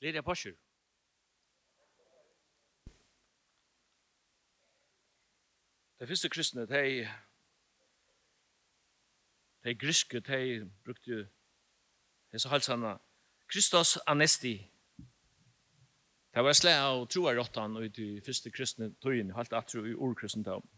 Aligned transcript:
Lydia 0.00 0.22
Porsche. 0.22 0.52
De 6.00 6.06
første 6.06 6.28
kristne, 6.28 6.66
de, 6.66 7.08
de 9.64 9.74
griske, 9.74 10.20
de 10.20 10.70
brukte 10.84 11.28
hese 12.32 12.48
halsene 12.48 12.98
Kristus 13.48 13.98
anesti. 14.06 14.70
Det 16.34 16.44
var 16.44 16.52
slæ 16.52 16.74
av 16.76 17.06
troarottan 17.08 17.76
og 17.76 17.96
de 17.96 18.20
første 18.26 18.50
kristne 18.50 18.90
tøyene, 19.00 19.32
halvt 19.32 19.52
atro 19.56 19.84
i 19.84 19.94
ordkristendom. 19.94 20.68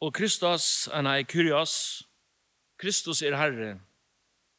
Og 0.00 0.14
Kristus, 0.16 0.88
nei, 1.04 1.22
Kyrios, 1.28 1.74
Kristus 2.80 3.20
er 3.22 3.36
Herre, 3.36 3.74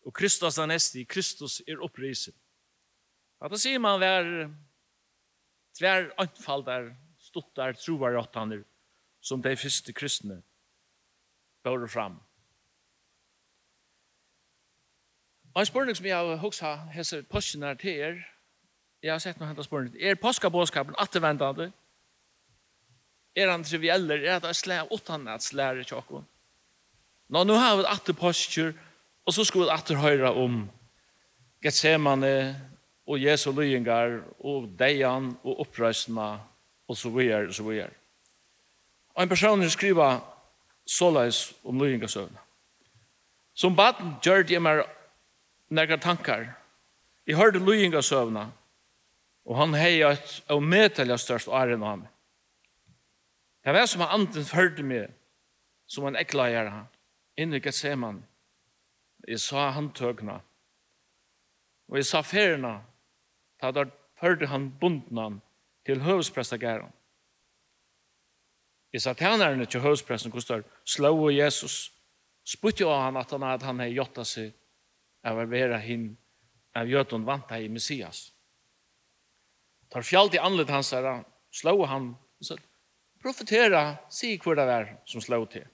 og 0.05 0.13
Kristus 0.13 0.57
er 0.57 0.69
nesti, 0.69 1.03
Kristus 1.03 1.61
er 1.67 1.81
opprisen. 1.83 2.33
At 3.41 3.53
da 3.53 3.57
sier 3.57 3.81
man 3.81 4.01
vær 4.01 4.27
tvær 5.77 6.09
anfaldar, 6.21 6.91
stuttar, 7.21 7.77
troar 7.77 8.17
åttander, 8.19 8.63
som 9.21 9.41
de 9.41 9.55
første 9.57 9.93
kristne 9.93 10.41
bør 11.63 11.87
fram. 11.87 12.19
Og 15.53 15.61
en 15.61 15.65
spørning 15.65 15.97
som 15.97 16.05
jeg 16.05 16.15
har 16.15 16.39
hoksa 16.39 16.75
hese 16.95 17.23
påsken 17.27 17.63
her 17.63 17.73
til 17.79 17.99
er, 17.99 18.19
jeg 19.03 19.11
har 19.11 19.19
sett 19.19 19.39
noe 19.39 19.49
hentas 19.49 19.67
spørning, 19.67 19.95
er 19.97 20.19
påskabåskapen 20.21 20.95
attervendande? 21.01 21.71
Er 23.35 23.49
han 23.51 23.63
trivialler? 23.63 24.21
Er 24.27 24.39
det 24.39 24.55
slag 24.55 24.91
åttan 24.91 25.27
at 25.27 25.43
slære 25.43 25.83
tjokken? 25.87 26.27
Nå, 27.31 27.43
nå 27.43 27.55
har 27.55 27.77
vi 27.79 27.87
atter 27.87 28.15
påskjør, 28.15 28.73
Og 29.25 29.33
så 29.33 29.45
skulle 29.45 29.67
vi 29.69 29.75
atter 29.75 29.99
høre 30.01 30.31
om 30.33 30.63
Getsemane 31.61 32.35
og 33.07 33.21
Jesu 33.21 33.51
lyingar 33.51 34.21
og 34.39 34.69
deian 34.79 35.35
og 35.43 35.59
opprøsna 35.65 36.29
og 36.87 36.97
så 36.97 37.09
videre 37.09 37.47
og 37.47 37.53
så 37.53 37.63
videre. 37.63 37.91
Og 39.15 39.23
en 39.23 39.29
person 39.29 39.69
skriver 39.69 40.19
såleis 40.87 41.53
om 41.63 41.79
lyingasøvna. 41.79 42.39
Som 43.53 43.75
baden 43.75 44.15
gjør 44.23 44.43
det 44.47 44.61
meg 44.61 44.83
nærkere 45.69 45.99
tankar. 46.01 46.47
Jeg 47.27 47.37
hørte 47.37 47.59
lyingasøvna 47.59 48.47
og 49.45 49.57
han 49.57 49.75
heia 49.75 50.13
et 50.15 50.33
av 50.49 50.61
medtalja 50.61 51.17
størst 51.17 51.49
æren 51.49 51.83
av 51.83 52.01
meg. 52.01 52.09
Det 53.61 53.73
var 53.73 53.85
som 53.85 54.01
han 54.01 54.13
anden 54.21 54.45
førte 54.45 54.83
meg 54.85 55.11
som 55.89 56.07
en 56.07 56.17
ekla 56.17 56.47
gjerne 56.49 56.83
inn 57.37 57.53
i 57.53 57.61
Getsemane 57.61 58.23
Jeg 59.27 59.39
sa 59.39 59.69
handtøkene. 59.75 60.39
Og 61.89 61.97
jeg 61.97 62.05
sa 62.05 62.21
ferina. 62.21 62.81
da 63.61 63.71
der 63.71 63.91
førte 64.19 64.47
han 64.47 64.71
bundene 64.79 65.41
til 65.85 66.01
høvesprestegæren. 66.01 66.91
Jeg 68.93 69.01
sa 69.01 69.13
tænerne 69.13 69.65
til 69.65 69.81
høvespresten, 69.81 70.31
hvordan 70.31 70.63
slå 70.85 71.17
og 71.25 71.35
Jesus. 71.37 71.93
Spytte 72.43 72.81
jo 72.81 72.89
han 72.89 73.17
at 73.17 73.31
han 73.31 73.41
hadde 73.41 73.65
han 73.65 73.79
hei 73.79 73.93
gjøtta 73.93 74.25
seg 74.25 74.51
av 75.23 75.37
å 75.37 75.45
være 75.45 75.77
hinn 75.79 76.17
av 76.75 76.89
gjøtun 76.89 77.25
vant 77.25 77.51
hei 77.53 77.67
Messias. 77.69 78.31
Tar 79.91 80.03
fjallt 80.07 80.35
i 80.35 80.41
anlet 80.41 80.69
hans 80.71 80.91
her, 80.95 81.23
slå 81.51 81.85
han, 81.85 82.15
profetera, 83.21 83.97
si 84.09 84.37
hvor 84.41 84.57
det 84.57 84.65
er 84.65 84.93
som 85.05 85.21
slå 85.21 85.43
til. 85.51 85.67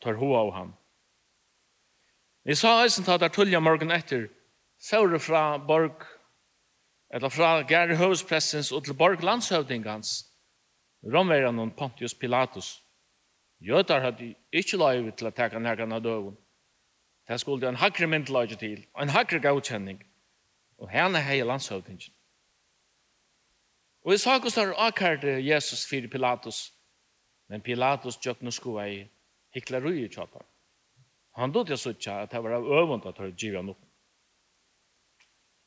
Tar 0.00 0.18
hoa 0.18 0.44
av 0.46 0.52
han. 0.54 0.74
Jeg 2.44 2.56
sa 2.56 2.82
eisen 2.82 3.04
ta 3.04 3.16
der 3.18 3.28
tullja 3.28 3.60
morgen 3.60 3.90
etter, 3.90 4.28
saure 4.78 5.18
fra 5.20 5.58
borg, 5.58 6.04
eller 7.10 7.28
fra 7.28 7.62
Gary 7.62 7.96
Høvespressens 7.96 8.72
og 8.72 8.84
til 8.84 8.94
borg 8.94 9.24
landshøvdingans, 9.24 10.26
romveran 11.02 11.58
og 11.58 11.74
Pontius 11.76 12.14
Pilatus. 12.14 12.82
Jøtar 13.60 14.00
hadde 14.00 14.34
ikke 14.52 14.78
lov 14.78 15.10
til 15.18 15.28
å 15.28 15.34
teka 15.34 15.58
nærkene 15.58 15.98
av 15.98 16.04
døven. 16.04 16.36
Det 17.28 17.40
skulle 17.40 17.68
en 17.68 17.80
hakre 17.82 18.06
myndelage 18.06 18.56
til, 18.56 18.86
og 18.94 19.02
en 19.02 19.12
hakre 19.12 19.40
gavkjenning, 19.44 19.98
og 20.78 20.88
henne 20.94 21.20
hei 21.20 21.42
landshøvdingen. 21.42 22.14
Og 24.06 24.14
jeg 24.14 24.20
sa 24.22 24.38
hos 24.40 24.54
der 24.56 24.72
akkarte 24.80 25.34
Jesus 25.44 25.84
fyrir 25.84 26.08
Pilatus, 26.08 26.70
men 27.48 27.60
Pilatus 27.60 28.16
tjøkken 28.16 28.48
og 28.48 28.54
skoa 28.56 28.86
i 28.88 29.02
hiklerui 29.52 30.06
i 30.06 30.08
tjattar. 30.08 30.47
Han 31.38 31.52
dødde 31.54 31.70
jeg 31.70 31.78
suttja 31.78 32.22
at 32.22 32.32
det 32.32 32.42
var 32.42 32.56
av 32.56 32.66
øvund 32.66 33.06
at 33.06 33.16
det 33.16 33.36
givet 33.38 33.60
han 33.60 33.70
opp. 33.70 33.82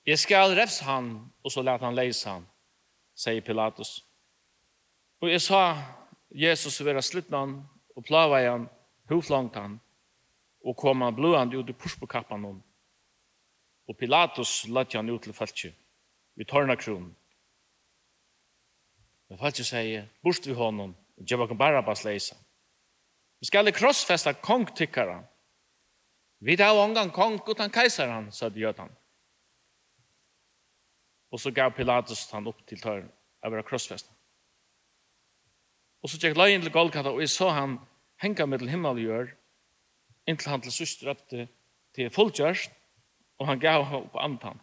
Jeg 0.06 0.20
skal 0.20 0.56
refs 0.58 0.80
han, 0.84 1.14
og 1.44 1.52
så 1.52 1.62
let 1.62 1.82
han 1.82 1.96
leise 1.96 2.30
han, 2.30 2.48
sier 3.16 3.44
Pilatus. 3.46 4.02
Og 5.22 5.30
jeg 5.30 5.42
sa 5.46 5.62
Jesus 6.34 6.82
vera 6.84 7.04
slittnan 7.06 7.60
og 7.96 8.04
plava 8.04 8.42
han, 8.42 8.68
huflangt 9.12 9.56
han, 9.56 9.78
og 10.66 10.78
kom 10.78 11.02
han 11.06 11.16
blåand 11.16 11.56
ut 11.56 11.70
i 11.70 11.78
pushbokappan 11.78 12.44
hon. 12.44 12.60
Og 13.88 13.98
Pilatus 13.98 14.66
lette 14.68 14.98
han 14.98 15.10
ut 15.10 15.24
til 15.24 15.38
falskje, 15.38 15.72
vi 16.36 16.46
tørna 16.46 16.76
kronen. 16.76 17.14
Men 19.30 19.40
falskje 19.40 19.68
sier, 19.70 20.08
bort 20.24 20.48
vi 20.48 20.58
honom, 20.58 20.96
og 21.16 21.28
djeva 21.28 21.48
kan 21.48 21.58
bara 21.58 21.82
bara 21.86 22.04
leisa. 22.04 22.36
Vi 23.40 23.48
skal 23.48 23.68
i 23.68 23.72
krossfesta 23.76 24.34
kongtikkara, 24.34 25.22
Vi 26.42 26.58
tar 26.58 26.74
ångan 26.74 27.12
kong 27.12 27.40
utan 27.48 27.70
kejsaren, 27.70 28.32
sa 28.32 28.50
jötan. 28.50 28.90
Og 31.32 31.40
så 31.40 31.52
gav 31.52 31.72
Pilatus 31.72 32.32
han 32.32 32.48
upp 32.48 32.66
til 32.68 32.82
törren 32.82 33.12
över 33.44 33.62
krossfästen. 33.62 34.14
Og 36.02 36.10
så 36.10 36.18
tjekk 36.18 36.38
løyen 36.38 36.62
til 36.62 36.74
Golgata 36.74 37.12
og 37.14 37.22
jeg 37.22 37.30
så 37.30 37.50
han 37.50 37.80
henga 38.18 38.46
med 38.46 38.60
till 38.60 38.70
himmel 38.70 38.92
och 38.92 39.00
gör 39.00 39.36
inntil 40.28 40.50
han 40.50 40.62
til 40.62 40.72
syster 40.72 41.10
opp 41.10 41.30
til 41.30 41.48
till 41.94 42.10
fulltjörst 42.10 42.72
han 43.46 43.60
gav 43.60 43.94
opp 43.94 44.16
antan. 44.16 44.60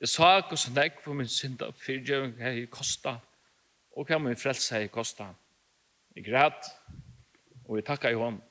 Jeg 0.00 0.08
sa 0.08 0.40
hos 0.40 0.68
en 0.68 0.78
ägg 0.78 1.02
på 1.04 1.12
min 1.12 1.28
synda 1.28 1.72
fyrtjövning 1.72 2.40
här 2.40 2.66
Kosta 2.66 3.20
og 3.96 4.06
hva 4.06 4.18
min 4.18 4.36
frelse 4.36 4.74
här 4.74 4.86
Kosta. 4.86 5.34
Jeg 6.16 6.24
græt, 6.24 6.64
og 7.68 7.76
jeg 7.76 7.84
takka 7.84 8.10
i 8.10 8.14
honom 8.14 8.42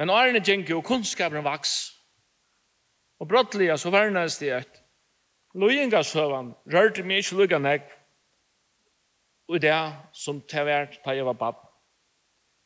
Men 0.00 0.08
årene 0.08 0.40
gjenker 0.40 0.78
og 0.78 0.86
kunnskapen 0.88 1.44
vaks. 1.44 1.74
Og 3.20 3.28
brottelig, 3.28 3.68
så 3.76 3.90
vernes 3.92 4.38
det 4.40 4.54
at 4.62 4.78
lojengasøven 5.52 6.54
rørte 6.72 7.04
meg 7.04 7.20
ikke 7.20 7.36
lukka 7.36 7.58
nek 7.60 7.90
og 9.50 9.58
det 9.60 9.76
som 10.16 10.38
til 10.48 10.64
hvert 10.64 10.96
da 11.04 11.12
jeg 11.12 11.26
var 11.26 11.36
papp. 11.36 11.66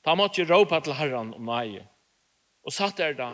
Da 0.05 0.15
måtte 0.15 0.43
jeg 0.43 0.51
råpa 0.51 0.79
til 0.85 0.95
herren 0.95 1.33
om 1.35 1.43
meg. 1.49 1.81
Og 2.63 2.73
satt 2.73 3.01
der 3.03 3.17
da 3.19 3.33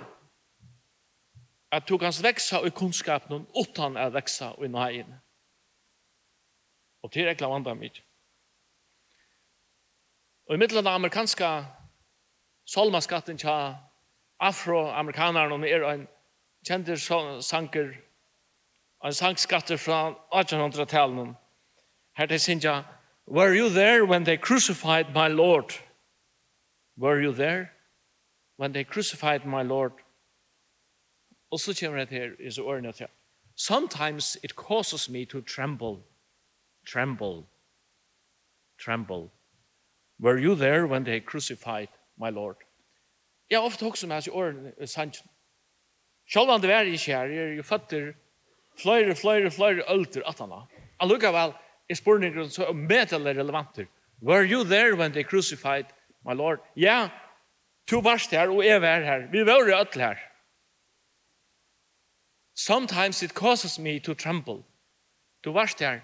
at 1.70 1.84
du 1.88 1.98
kan 1.98 2.14
veksa 2.22 2.62
i 2.64 2.72
kunnskapen 2.72 3.44
utan 3.58 3.98
å 4.00 4.08
veksa 4.14 4.54
i 4.64 4.70
nøyen. 4.70 5.12
Og 7.04 7.12
til 7.12 7.28
rekla 7.28 7.52
vandra 7.52 7.74
mitt. 7.74 8.00
Og 10.48 10.56
i 10.56 10.58
middelen 10.58 10.86
av 10.86 10.96
amerikanska 10.96 11.50
solmaskatten 12.64 13.38
tja 13.38 13.89
afroamerikanerne 14.40 15.68
er 15.68 15.84
en 15.90 16.08
kjente 16.66 16.96
sanker, 17.42 17.92
en 19.04 19.12
sangskatter 19.12 19.76
fra 19.76 20.14
1800-talen. 20.34 21.36
Her 22.16 22.26
til 22.26 22.40
Sinja, 22.40 22.82
Were 23.26 23.54
you 23.54 23.68
there 23.68 24.04
when 24.04 24.24
they 24.24 24.36
crucified 24.36 25.14
my 25.14 25.28
Lord? 25.28 25.80
Were 26.96 27.20
you 27.20 27.32
there 27.32 27.70
when 28.56 28.72
they 28.72 28.84
crucified 28.84 29.46
my 29.46 29.62
Lord? 29.62 29.92
Og 31.50 31.60
så 31.60 31.78
kommer 31.80 32.04
det 32.04 32.08
her 32.08 32.46
i 32.46 32.50
så 32.50 32.62
årene 32.62 32.92
til. 32.92 33.06
Sometimes 33.56 34.38
it 34.42 34.50
causes 34.50 35.08
me 35.08 35.24
to 35.24 35.40
tremble, 35.40 36.02
tremble, 36.86 37.46
tremble. 38.84 39.30
Were 40.18 40.38
you 40.38 40.54
there 40.54 40.86
when 40.86 41.04
they 41.04 41.20
crucified 41.20 41.88
my 42.16 42.30
Lord? 42.30 42.56
Jeg 43.50 43.58
har 43.58 43.66
ofte 43.66 43.84
hokset 43.84 44.08
meg 44.08 44.26
i 44.26 44.30
årene 44.30 44.72
i 44.78 44.86
sannsyn. 44.86 45.26
Selv 46.30 46.52
om 46.54 46.60
det 46.62 46.70
er 46.70 46.86
ikke 46.86 47.16
her, 47.16 47.32
jeg 47.34 47.46
er 47.48 47.56
jo 47.58 47.62
føtter 47.66 48.12
flere, 48.78 49.16
flere, 49.18 49.50
flere 49.50 49.86
ølter 49.90 50.22
at 50.28 50.38
han 50.38 50.52
har. 50.54 50.68
Allikevel, 51.00 51.56
er 51.90 51.94
spørningen 51.94 52.50
så 52.50 52.72
medelig 52.72 53.36
relevanter. 53.36 53.86
Were 54.22 54.44
you 54.44 54.64
there 54.64 54.94
when 54.96 55.12
they 55.12 55.24
crucified 55.24 55.86
my 56.24 56.34
Lord? 56.34 56.58
Ja, 56.76 57.08
to 57.86 57.98
varst 57.98 58.30
her, 58.30 58.48
og 58.48 58.64
jeg 58.64 58.82
var 58.82 59.00
her. 59.00 59.26
Vi 59.30 59.46
var 59.46 59.52
jo 59.52 59.78
ødel 59.80 60.00
her. 60.00 60.16
Sometimes 62.54 63.22
it 63.22 63.34
causes 63.34 63.78
me 63.78 63.98
to 63.98 64.14
tremble. 64.14 64.62
Du 65.44 65.52
varst 65.52 65.80
her, 65.80 66.00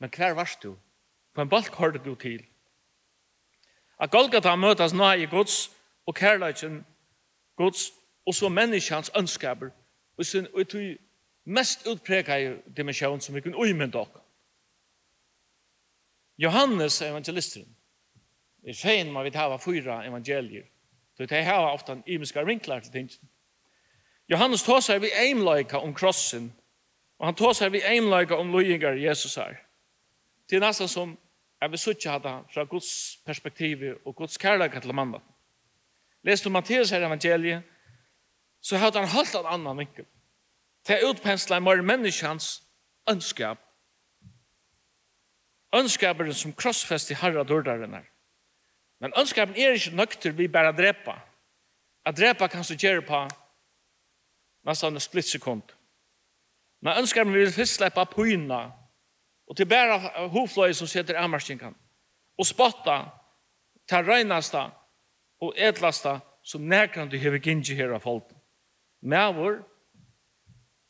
men 0.00 0.10
hver 0.16 0.34
varst 0.34 0.62
du? 0.62 0.76
På 1.34 1.42
en 1.42 1.48
balk 1.48 1.74
hørte 1.74 1.98
du 2.04 2.14
til. 2.14 2.44
At 4.00 4.10
Golgata 4.10 4.56
møtes 4.56 4.92
nå 4.92 5.12
i 5.12 5.26
Guds, 5.26 5.70
og 6.06 6.14
kærleikken 6.14 6.86
Guds 7.56 7.90
og 8.26 8.34
så 8.34 8.48
menneskans 8.48 9.10
ønskaber 9.18 9.70
og 10.16 10.26
sin 10.26 10.46
og 10.54 10.68
tog 10.68 10.96
mest 11.44 11.86
utpreka 11.86 12.36
i 12.36 12.56
dimensjon 12.76 13.20
som 13.20 13.34
vi 13.34 13.40
kunne 13.40 13.56
uimende 13.56 13.92
dere. 13.92 14.20
Johannes 16.38 17.02
evangelisteren. 17.02 17.76
Er 18.66 18.74
fein 18.74 19.12
man 19.12 19.24
vil 19.24 19.36
hava 19.36 19.56
fyra 19.56 20.06
evangelier. 20.06 20.62
Så 21.16 21.26
de 21.26 21.42
hava 21.44 21.72
ofta 21.72 21.92
en 21.92 22.02
imiska 22.06 22.44
vinklar 22.44 22.80
til 22.80 22.92
ting 22.92 23.10
Johannes 24.28 24.62
tåsar 24.62 24.98
vi 24.98 25.10
eimleika 25.12 25.76
om 25.76 25.94
krossen 25.94 26.52
og 27.18 27.26
han 27.26 27.34
tåsar 27.34 27.68
vi 27.68 27.82
eimleika 27.86 28.34
om 28.34 28.50
loyingar 28.50 28.92
Jesus 28.92 29.34
her. 29.34 29.56
Det 30.50 30.56
er 30.56 30.60
nesten 30.60 30.88
som 30.88 31.18
jeg 31.60 31.70
vil 31.70 31.78
suttje 31.78 32.10
hata 32.10 32.38
fra 32.54 32.64
Guds 32.64 33.18
perspektiv 33.26 33.82
og 34.04 34.16
Guds 34.16 34.36
kærleika 34.36 34.80
til 34.80 34.94
mannen 34.94 35.20
Leser 36.24 36.44
du 36.44 36.50
Matteus 36.54 36.90
her 36.90 37.02
evangeliet, 37.06 37.62
så 38.62 38.78
hadde 38.78 38.98
han 38.98 39.08
holdt 39.08 39.34
en 39.34 39.46
annan 39.46 39.78
vinkel. 39.78 40.06
Til 40.86 41.08
utpensla 41.10 41.58
en 41.58 41.66
mer 41.66 41.82
menneskans 41.82 42.62
ønskap. 43.10 43.58
Ønskaperen 45.74 46.34
som 46.34 46.52
krossfest 46.52 47.10
i 47.10 47.18
harra 47.18 47.42
dårdaren 47.42 47.94
er. 47.94 48.06
Men 49.00 49.14
ønskapen 49.18 49.56
er 49.56 49.74
ikke 49.74 49.96
nøkter 49.96 50.34
vi 50.36 50.48
bare 50.48 50.74
drepa. 50.76 51.16
At 52.06 52.18
drepa 52.18 52.46
kan 52.46 52.64
så 52.64 52.76
gjøre 52.78 53.02
på 53.02 53.24
nesten 54.66 54.94
en 54.94 55.00
splittsekund. 55.00 55.62
Men 56.82 56.98
ønskapen 56.98 57.34
vil 57.34 57.52
først 57.52 57.80
slippe 57.80 58.06
pyna 58.14 58.68
og 59.46 59.56
til 59.56 59.66
bare 59.66 60.28
hovfløy 60.28 60.72
som 60.72 60.86
sitter 60.86 61.14
i 61.14 61.24
amerskingen 61.24 61.74
og 62.38 62.46
spotta 62.46 63.02
til 63.88 64.06
regnasta 64.06 64.68
og 65.42 65.58
edlasta 65.58 66.20
som 66.46 66.68
nekrande 66.68 67.18
hever 67.18 67.42
gynnsi 67.42 67.74
her 67.78 67.94
av 67.94 68.04
folten. 68.04 68.38
Mævor, 69.02 69.62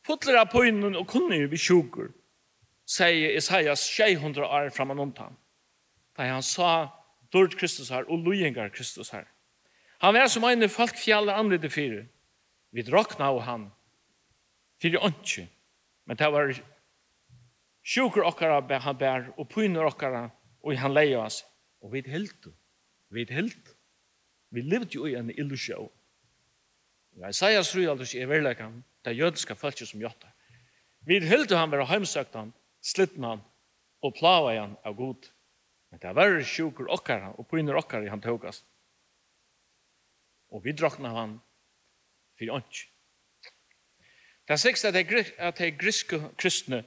fotler 0.04 0.42
av 0.42 0.50
poinen 0.52 0.96
og 0.98 1.08
kunne 1.08 1.40
vi 1.48 1.60
sjukur, 1.60 2.10
sier 2.84 3.36
Isaias 3.38 3.84
600 3.94 4.44
år 4.44 4.72
framan 4.76 5.00
omtan. 5.00 5.36
Da 6.16 6.28
han 6.28 6.44
sa, 6.44 6.92
dård 7.32 7.56
Kristus 7.56 7.88
her 7.88 8.04
og 8.04 8.26
lujengar 8.26 8.68
Kristus 8.74 9.12
her. 9.14 9.24
Han 10.02 10.14
var 10.14 10.28
som 10.28 10.44
en 10.44 10.68
folk 10.68 10.98
fjallet 10.98 11.34
anlede 11.38 11.70
fire. 11.70 12.06
Vi 12.72 12.82
drakna 12.82 13.30
av 13.30 13.40
han. 13.46 13.68
Fyrir 14.82 15.04
åndsju. 15.04 15.46
Men 16.04 16.18
det 16.18 16.30
var 16.32 16.52
sjukur 17.82 18.26
okkara 18.26 18.80
han 18.82 18.98
bær 18.98 19.30
og 19.36 19.48
pyner 19.48 19.86
okkara 19.86 20.30
og 20.62 20.76
han 20.76 20.92
leia 20.92 21.22
oss. 21.22 21.44
Og 21.80 21.92
vi 21.92 22.02
hilt. 22.06 22.48
Vi 23.10 23.26
hilt. 23.30 23.71
Vi 24.52 24.60
levde 24.60 24.94
jo 24.94 25.06
i 25.08 25.14
en 25.16 25.30
illusion. 25.30 25.90
Ja, 27.16 27.28
Isaias 27.28 27.70
tror 27.72 27.90
aldri 27.92 28.08
ikke 28.08 28.24
er 28.24 28.28
verleggen, 28.30 28.82
det 29.04 29.12
er 29.12 29.20
jødiske 29.24 29.56
følelse 29.56 29.86
som 29.86 30.00
gjør 30.00 30.14
det. 30.20 30.30
Vi 31.06 31.18
hilder 31.24 31.56
han 31.56 31.72
være 31.72 31.86
heimsøkt 31.90 32.36
han, 32.36 32.52
slitten 32.84 33.24
han, 33.24 33.40
og 34.02 34.14
plava 34.18 34.54
han 34.60 34.76
av 34.84 34.96
god. 34.96 35.28
Men 35.90 36.00
det 36.00 36.08
er 36.08 36.16
verre 36.16 36.44
sjuker 36.44 36.88
okkar, 36.92 37.32
og 37.36 37.48
pynner 37.48 37.76
okkar 37.76 38.04
i 38.04 38.12
han 38.12 38.20
tågast. 38.20 38.64
Og 40.52 40.64
vi 40.64 40.72
drakna 40.76 41.12
han 41.16 41.38
for 42.38 42.56
ånds. 42.56 42.86
Det 44.48 44.56
er 44.56 44.60
sikkert 44.60 44.84
at 45.38 45.58
det 45.58 45.66
er 45.66 45.78
griske 45.78 46.20
kristne, 46.36 46.84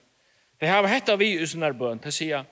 det 0.59 0.69
har 0.69 0.87
hett 0.87 1.09
av 1.09 1.19
vi 1.19 1.33
i 1.35 1.47
sånne 1.47 1.73
bøn, 1.75 1.99
det 2.03 2.13
sier, 2.15 2.45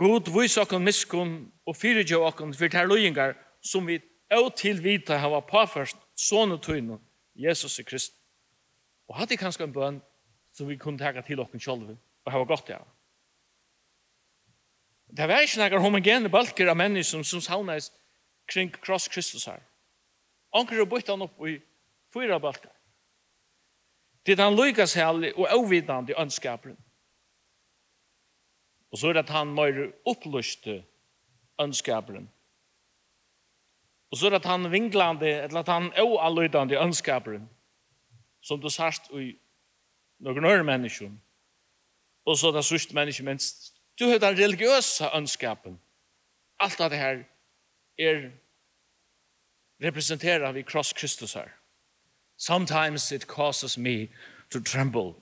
God 0.00 0.26
vis 0.34 0.56
okkon 0.58 0.82
miskun 0.82 1.34
og 1.68 1.76
fyrir 1.78 2.06
jo 2.08 2.24
okkon 2.26 2.54
for 2.56 2.66
det 2.66 2.80
er 2.80 2.88
loyingar 2.90 3.36
som 3.62 3.86
vi 3.86 4.00
og 4.32 4.54
til 4.56 4.80
vita 4.82 5.18
hava 5.20 5.42
påførst 5.44 5.98
sånne 6.16 6.58
tøyne, 6.62 6.98
Jesus 7.34 7.78
i 7.78 7.84
Kristus. 7.84 8.18
Og 9.08 9.18
hadde 9.18 9.36
kanskje 9.36 9.66
en 9.66 9.74
bønn 9.74 10.00
som 10.52 10.68
vi 10.68 10.78
kunne 10.80 11.00
tega 11.00 11.20
til 11.24 11.40
okken 11.42 11.60
sjolv, 11.60 11.94
og 12.24 12.32
hava 12.32 12.48
godt 12.48 12.70
ja. 12.72 12.80
Det 15.12 15.28
var 15.28 15.44
ikke 15.44 15.60
noen 15.60 15.84
homogene 15.84 16.30
balker 16.32 16.70
av 16.72 16.78
mennesker 16.80 17.24
som 17.28 17.42
savnes 17.44 17.90
kring 18.48 18.72
kross 18.72 19.10
Kristus 19.12 19.44
her. 19.50 19.60
Anker 20.56 20.80
og 20.80 20.88
bytte 20.88 21.12
han 21.12 21.24
opp 21.24 21.36
i 21.48 21.58
fyra 22.12 22.38
balker. 22.40 22.72
Det 24.24 24.38
han 24.38 24.56
lykkes 24.56 24.94
herlig 24.96 25.32
og 25.34 25.50
avvidende 25.50 26.14
i 26.14 26.18
ønskaperen. 26.20 26.78
Og 28.92 29.00
så 29.00 29.08
er 29.08 29.16
det 29.16 29.24
at 29.26 29.34
han 29.34 29.52
må 29.56 29.66
opplyste 30.08 30.82
ønskaperen 31.60 32.28
Og 34.12 34.18
så 34.18 34.26
er 34.26 34.30
det 34.30 34.44
han 34.44 34.72
vinglande, 34.72 35.28
eller 35.28 35.60
at 35.60 35.68
han 35.68 35.92
oallydande 35.98 36.76
ønskaperen, 36.76 37.48
som 38.42 38.60
du 38.60 38.68
sørst 38.68 39.08
i 39.16 39.30
noen 40.20 40.44
øre 40.44 40.64
mennesker. 40.64 41.08
Og 42.26 42.36
så 42.38 42.50
er 42.50 42.58
det 42.58 42.64
sørste 42.64 42.94
mennesker, 42.94 43.24
mens 43.24 43.72
du 43.98 44.04
har 44.10 44.20
den 44.20 44.36
religiøse 44.38 45.08
ønskapen. 45.16 45.80
Alt 46.60 46.80
av 46.80 46.90
det 46.90 46.98
her 46.98 47.24
er 47.98 48.30
representerer 49.82 50.52
vi 50.52 50.62
kross 50.62 50.92
Kristus 50.92 51.32
her. 51.34 51.48
Sometimes 52.36 53.12
it 53.12 53.26
causes 53.26 53.78
me 53.78 54.08
to 54.50 54.60
tremble. 54.60 55.14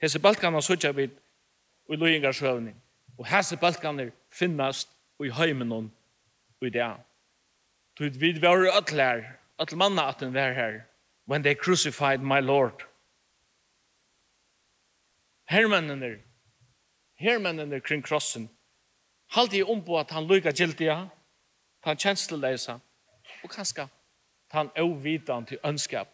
Hese 0.00 0.18
balkan 0.18 0.52
har 0.52 0.60
suttet 0.60 0.96
vi 0.96 1.10
i 1.90 1.96
løyengarsøvning. 1.96 2.76
Og 3.18 3.26
hese 3.26 3.56
balkaner 3.56 4.10
finnast 4.30 4.88
i 5.24 5.28
heimenon 5.28 5.92
i 6.62 6.70
det 6.70 6.96
Så 8.00 8.08
vi 8.08 8.32
var 8.32 8.78
ötlar, 8.78 9.40
ötl 9.58 9.76
manna 9.76 10.02
att 10.02 10.18
den 10.18 10.32
var 10.32 10.52
här, 10.52 10.86
when 11.26 11.42
they 11.42 11.54
crucified 11.54 12.22
my 12.22 12.40
Lord. 12.40 12.82
Hermennene, 15.44 16.18
hermennene 17.14 17.80
kring 17.80 18.02
krossen, 18.02 18.48
halte 19.26 19.56
jeg 19.56 19.68
om 19.68 19.84
på 19.84 19.98
at 19.98 20.10
han 20.10 20.26
lykka 20.26 20.50
gildiga, 20.50 21.10
han 21.84 21.96
kjensleleisa, 21.96 22.78
og 23.42 23.50
kanska 23.50 23.88
han 24.50 24.72
ovidan 24.78 25.44
til 25.46 25.60
ønskap. 25.64 26.08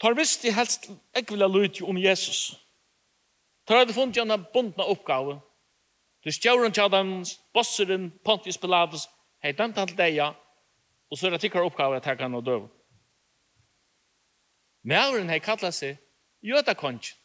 Tar 0.00 0.18
visst 0.18 0.44
i 0.44 0.50
helst 0.50 0.90
ekvila 1.14 1.46
lyt 1.46 1.82
om 1.82 1.98
Jesus. 1.98 2.58
Tar 3.66 3.78
hadde 3.78 3.94
funnet 3.94 4.16
gjerne 4.18 4.42
bundna 4.52 4.90
oppgave, 4.90 5.38
Du 6.24 6.30
stjauren 6.30 6.72
til 6.72 6.90
dem, 6.90 7.24
bosseren, 7.54 8.10
Pontius 8.24 8.58
Pilatus, 8.58 9.08
hei 9.42 9.52
dømt 9.58 9.78
alt 9.78 9.96
deia, 9.98 10.30
og 11.10 11.18
så 11.18 11.26
er 11.26 11.34
det 11.34 11.42
tikkar 11.42 11.66
oppgave 11.66 11.98
at 11.98 12.06
hekka 12.06 12.28
han 12.28 12.38
og 12.38 12.46
døv. 12.46 12.68
Mævren 14.86 15.30
hei 15.30 15.40
kalla 15.42 15.72
seg 15.74 15.98
jødakongen. 16.42 17.18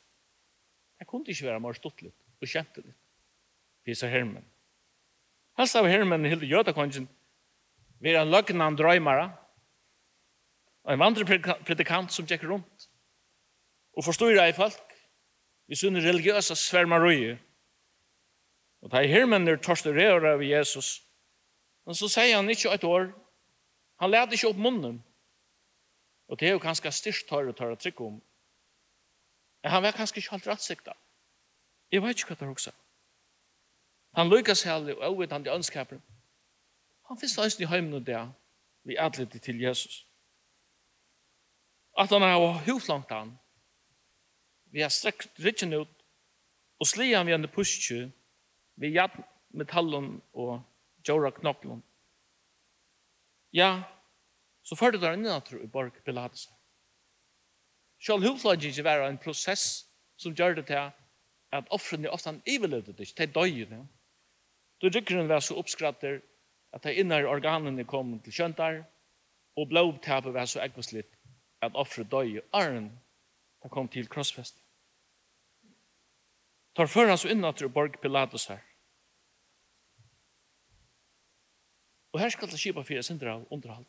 Det 0.97 1.07
kunne 1.07 1.29
ikke 1.29 1.45
være 1.45 1.61
mer 1.61 1.77
stuttelig 1.77 2.11
og 2.41 2.49
kjente 2.49 2.81
litt. 2.81 2.97
Pisa 3.85 4.09
hermen. 4.09 4.45
Helst 5.57 5.77
av 5.77 5.87
hermen 5.89 6.25
hilde 6.25 6.49
jødakongen 6.49 7.07
vi 7.97 8.11
er 8.13 8.21
en 8.21 8.29
løgnan 8.29 8.75
drøymara 8.77 9.29
og 10.85 10.93
en 10.93 11.01
vandre 11.01 11.25
predikant 11.65 12.13
som 12.13 12.27
tjekker 12.29 12.51
rundt 12.51 12.89
og 13.97 14.05
forstår 14.05 14.37
i 14.43 14.53
folk 14.53 14.93
vi 15.67 15.75
sunner 15.75 16.05
religiøsa 16.05 16.55
svermarøyer 16.55 17.39
Og 18.87 18.91
da 18.93 19.01
hermenner 19.03 19.57
torsturerer 19.59 20.23
av 20.29 20.39
Jesus, 20.39 21.01
men 21.83 21.95
så 21.99 22.07
sier 22.07 22.37
han 22.37 22.47
ikke 22.47 22.71
et 22.71 22.85
år, 22.87 23.09
han 23.99 24.13
leder 24.13 24.37
ikke 24.37 24.47
opp 24.47 24.59
munnen. 24.63 25.01
Og 26.31 26.39
det 26.39 26.47
er 26.47 26.53
jo 26.55 26.61
ganske 26.63 26.91
styrst 26.95 27.27
tørre 27.27 27.51
tørre 27.51 27.75
trykk 27.75 27.99
om. 28.05 28.21
Men 29.59 29.73
han 29.73 29.83
var 29.83 29.97
ganske 29.97 30.21
ikke 30.21 30.37
helt 30.37 30.47
rettsikta. 30.47 30.93
Jeg 31.91 32.03
vet 32.03 32.15
ikke 32.15 32.29
hva 32.31 32.37
det 32.39 32.47
er 32.47 32.53
også. 32.53 32.71
Han 34.15 34.31
lykkes 34.31 34.63
seg 34.63 34.87
og 34.93 35.03
øvd 35.03 35.35
han 35.35 35.43
til 35.43 35.57
ønskapen. 35.57 35.99
Han 37.11 37.19
finnes 37.19 37.35
løsning 37.37 37.67
i 37.67 37.71
heimen 37.73 37.97
og 37.99 38.05
det 38.07 38.21
vi 38.87 38.95
adlet 38.95 39.35
til 39.43 39.59
Jesus. 39.61 40.05
At 41.99 42.07
han 42.15 42.23
har 42.23 42.39
langt 42.87 43.11
han, 43.11 43.35
vi 44.71 44.79
har 44.79 44.89
strekt 44.89 45.43
rikken 45.43 45.73
ut, 45.73 45.91
og 46.79 46.87
slier 46.87 47.17
han 47.17 47.27
vi 47.27 47.35
en 47.35 47.49
puske, 47.51 48.13
vi 48.77 48.93
jat 48.93 49.13
metallon 49.57 50.17
og 50.33 50.61
jora 51.07 51.31
knoklon. 51.31 51.81
Ja, 53.55 53.83
så 54.63 54.75
førte 54.75 54.99
det 55.01 55.13
inn 55.15 55.27
at 55.31 55.51
i 55.55 55.67
borg 55.71 55.95
Pilatus. 56.05 56.47
Sjálv 57.97 58.25
ikke 58.27 58.83
være 58.85 59.07
en 59.09 59.17
prosess 59.17 59.87
som 60.17 60.35
gjør 60.35 60.59
det 60.59 60.67
til 60.67 60.91
at 61.55 61.69
offrene 61.71 62.11
ofte 62.11 62.29
han 62.29 62.41
iveløvde 62.45 62.93
det 62.93 63.07
til 63.07 63.33
døy. 63.33 63.33
døg 63.33 63.69
det. 63.69 63.85
Da 64.81 64.89
dykkeren 64.89 65.29
var 65.29 65.39
så 65.39 65.55
oppskratter 65.55 66.21
at 66.73 66.83
de 66.83 66.93
innar 66.93 67.25
organene 67.25 67.83
kom 67.83 68.19
til 68.19 68.33
kjøntar, 68.33 68.83
og 69.57 69.69
blåbtapet 69.69 70.33
var 70.33 70.45
så 70.45 70.61
ekvaslitt 70.61 71.15
at 71.61 71.73
offre 71.73 72.03
døy 72.03 72.37
i 72.37 72.41
arren 72.53 72.91
da 73.63 73.69
kom 73.69 73.87
til 73.87 74.07
krossfesten 74.07 74.61
tar 76.77 76.89
før 76.89 77.09
hans 77.09 77.25
så 77.25 77.33
inn 77.33 77.41
borg 77.73 77.97
Pilatus 78.01 78.47
her. 78.51 78.61
Og 82.13 82.21
her 82.21 82.29
skal 82.29 82.49
det 82.49 82.59
skipa 82.59 82.83
fire 82.85 83.03
sindra 83.03 83.35
av 83.37 83.47
underhald. 83.51 83.85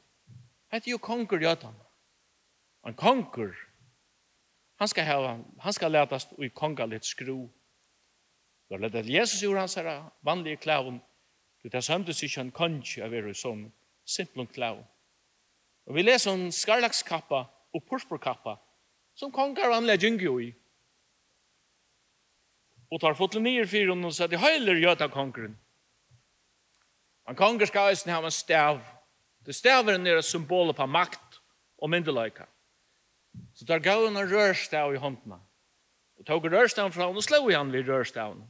Hette 0.72 0.90
jo 0.90 0.98
konger 0.98 1.40
Jötan. 1.40 1.76
En 2.86 2.94
konger. 2.94 3.54
Han 4.80 4.88
skal 4.88 5.04
ha, 5.04 5.36
han 5.58 5.72
skal 5.72 5.92
letast 5.92 6.32
i 6.32 6.48
konga 6.48 6.54
kongalit 6.60 7.04
skru. 7.04 7.48
Da 8.70 8.76
lette 8.76 9.02
Jesus 9.04 9.42
gjorde 9.42 9.60
hans 9.60 9.74
herra 9.74 10.10
vanlige 10.22 10.56
klævun. 10.56 11.00
Det 11.62 11.72
tar 11.72 11.80
samtidig 11.80 12.28
ikke 12.28 12.40
han 12.40 12.50
kongi 12.50 13.02
av 13.02 13.14
er 13.14 13.32
sånn 13.32 13.72
simplon 14.04 14.46
klævun. 14.46 14.84
Og 15.88 15.96
vi 15.96 16.04
leser 16.04 16.32
om 16.32 16.50
skarlagskappa 16.52 17.44
og 17.74 17.84
purspurkappa 17.88 18.58
som 19.16 19.32
konger 19.32 19.72
vanlige 19.72 20.04
gyngjo 20.04 20.38
i 20.40 20.52
og 22.88 23.00
tar 23.00 23.16
fotlen 23.18 23.44
nyer 23.44 23.68
fyrir 23.68 23.92
og 23.92 24.12
sier 24.12 24.28
at 24.28 24.32
det 24.32 24.40
heiler 24.42 24.80
gjøta 24.80 25.08
kongeren. 25.12 25.56
Han 27.28 27.36
konger 27.36 27.68
skal 27.68 27.90
eisen 27.92 28.12
ha 28.12 28.22
en 28.24 28.32
stav. 28.32 28.80
Det 29.44 29.54
staver 29.56 29.98
er 30.00 30.22
symbolet 30.24 30.76
på 30.76 30.86
makt 30.88 31.40
og 31.78 31.90
myndeløyka. 31.92 32.46
Så 33.52 33.66
tar 33.68 33.84
gav 33.84 34.06
en 34.06 34.16
rørstav 34.16 34.94
i 34.94 35.00
håndna. 35.00 35.36
Og 36.18 36.26
tog 36.26 36.44
rørstaven 36.48 36.92
fra 36.92 37.06
hon 37.06 37.20
og 37.20 37.22
slå 37.22 37.44
i 37.50 37.54
han 37.54 37.72
vid 37.72 37.88
rørstaven. 37.88 38.40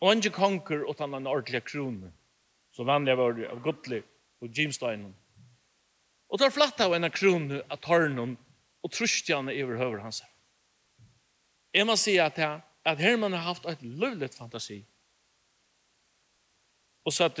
Og 0.00 0.10
han 0.10 0.20
ikke 0.20 0.36
konger 0.36 0.84
utan 0.84 1.14
en 1.16 1.26
ordentlig 1.26 1.64
krone. 1.64 2.12
Så 2.76 2.84
vanlig 2.84 3.16
var 3.16 3.32
det 3.32 3.48
av 3.48 3.62
godlig 3.64 4.02
og 4.44 4.52
Jimsteinen. 4.52 5.14
Og 6.28 6.38
tar 6.42 6.52
flatt 6.52 6.80
av 6.84 6.92
en 6.92 7.08
krone 7.10 7.62
av 7.72 7.80
tørnen 7.80 8.36
og 8.84 8.92
trusjtjane 8.92 9.54
i 9.54 9.64
overhøver 9.64 10.04
hans 10.04 10.20
her. 10.20 10.35
Jeg 11.76 11.84
må 11.84 11.96
si 12.00 12.14
at, 12.16 12.38
jeg, 12.40 12.60
at 12.88 13.00
Herman 13.00 13.34
har 13.36 13.50
haft 13.50 13.66
et 13.68 13.82
løvligt 13.82 14.34
fantasi. 14.34 14.78
Og 17.04 17.12
så 17.12 17.28
at 17.28 17.40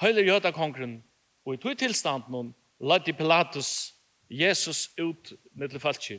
høyler 0.00 0.24
jøda 0.24 0.50
kongren, 0.56 1.02
og 1.44 1.54
i 1.54 1.58
tog 1.60 1.76
tilstand 1.78 2.30
noen, 2.32 2.54
ladde 2.80 3.12
Pilatus 3.12 3.92
Jesus 4.30 4.86
ut 4.96 5.34
ned 5.52 5.68
til 5.68 5.82
falskje, 5.82 6.16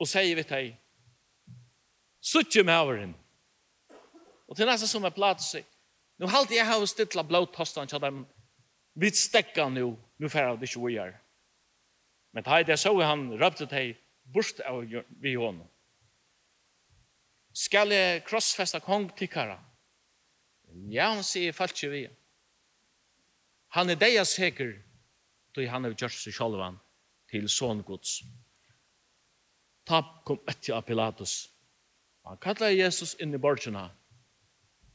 og 0.00 0.08
sier 0.08 0.38
vi 0.38 0.44
til 0.48 0.70
suttje 2.24 2.64
med 2.64 2.74
averen. 2.74 3.12
Og 4.48 4.56
til 4.56 4.66
næsta 4.66 4.88
som 4.88 5.04
er 5.04 5.12
Pilatus 5.14 5.50
sier, 5.52 5.66
nå 6.16 6.30
halte 6.32 6.56
jeg 6.56 6.66
har 6.66 6.86
stittla 6.88 7.26
blått 7.28 7.58
hostan 7.60 7.90
til 7.90 8.00
dem, 8.00 8.22
vi 8.96 9.10
stekka 9.12 9.68
nu, 9.68 9.98
nu 10.18 10.28
færre 10.32 10.56
det 10.56 10.70
ikke 10.70 10.86
vi 10.86 10.96
gjør. 10.96 11.12
Men 12.32 12.46
da 12.46 12.56
er 12.56 12.64
det 12.64 12.78
så 12.80 12.94
han 13.04 13.28
røpte 13.36 13.68
til 13.68 13.92
bort 14.32 14.64
av 14.64 14.82
vi 15.20 15.34
hånden 15.36 15.68
skal 17.60 17.92
jeg 17.92 18.22
krossfeste 18.24 18.80
kong 18.84 19.10
tikkara? 19.16 19.58
Ja, 20.88 21.10
han 21.12 21.24
sier 21.26 21.52
falskje 21.56 21.90
vi. 21.92 22.04
Han 23.76 23.90
er 23.92 23.98
deia 24.00 24.24
sikker, 24.24 24.78
då 25.54 25.66
han 25.68 25.84
har 25.84 25.94
gjort 25.94 26.16
seg 26.16 26.34
sjolvan 26.34 26.78
til 27.30 27.48
songods. 27.50 28.22
Ta 29.86 30.00
kom 30.26 30.40
etter 30.48 30.76
av 30.78 30.86
Pilatus. 30.86 31.50
Han 32.26 32.38
kallar 32.38 32.72
Jesus 32.74 33.16
inn 33.20 33.34
i 33.34 33.40
borgina, 33.40 33.88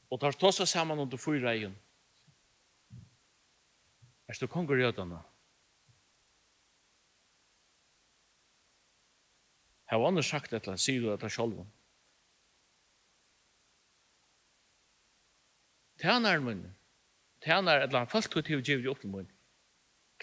og 0.10 0.22
tar 0.22 0.36
tossa 0.40 0.66
saman 0.66 1.00
under 1.04 1.20
fyra 1.20 1.54
egen. 1.56 1.76
Er 4.28 4.38
du 4.40 4.48
konger 4.48 4.82
jødana? 4.82 5.22
Hva 9.86 10.08
annars 10.10 10.32
sagt 10.32 10.54
etter 10.54 10.74
han 10.74 10.82
sier 10.82 11.04
du 11.04 11.12
etter 11.14 11.30
sjolvan? 11.32 11.68
tænar 16.06 16.40
mun, 16.40 16.76
tænar 17.42 17.82
eller 17.82 17.98
han 18.00 18.08
fast 18.08 18.30
til 18.32 18.60
å 18.60 18.62
gjøre 18.62 18.92
opp 18.92 19.02
til 19.02 19.10
mun, 19.10 19.30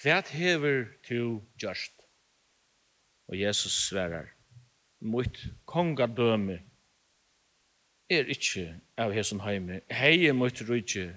hva 0.02 0.20
hever 0.30 0.86
til 1.06 1.40
just. 1.58 1.94
Og 3.28 3.38
Jesus 3.40 3.72
sverar, 3.88 4.28
mot 5.00 5.38
kongadøme 5.66 6.60
er 8.12 8.28
ikkje 8.30 8.66
av 9.00 9.14
hesson 9.14 9.40
heime, 9.42 9.80
heie 9.90 10.32
mot 10.36 10.62
rujtje, 10.68 11.08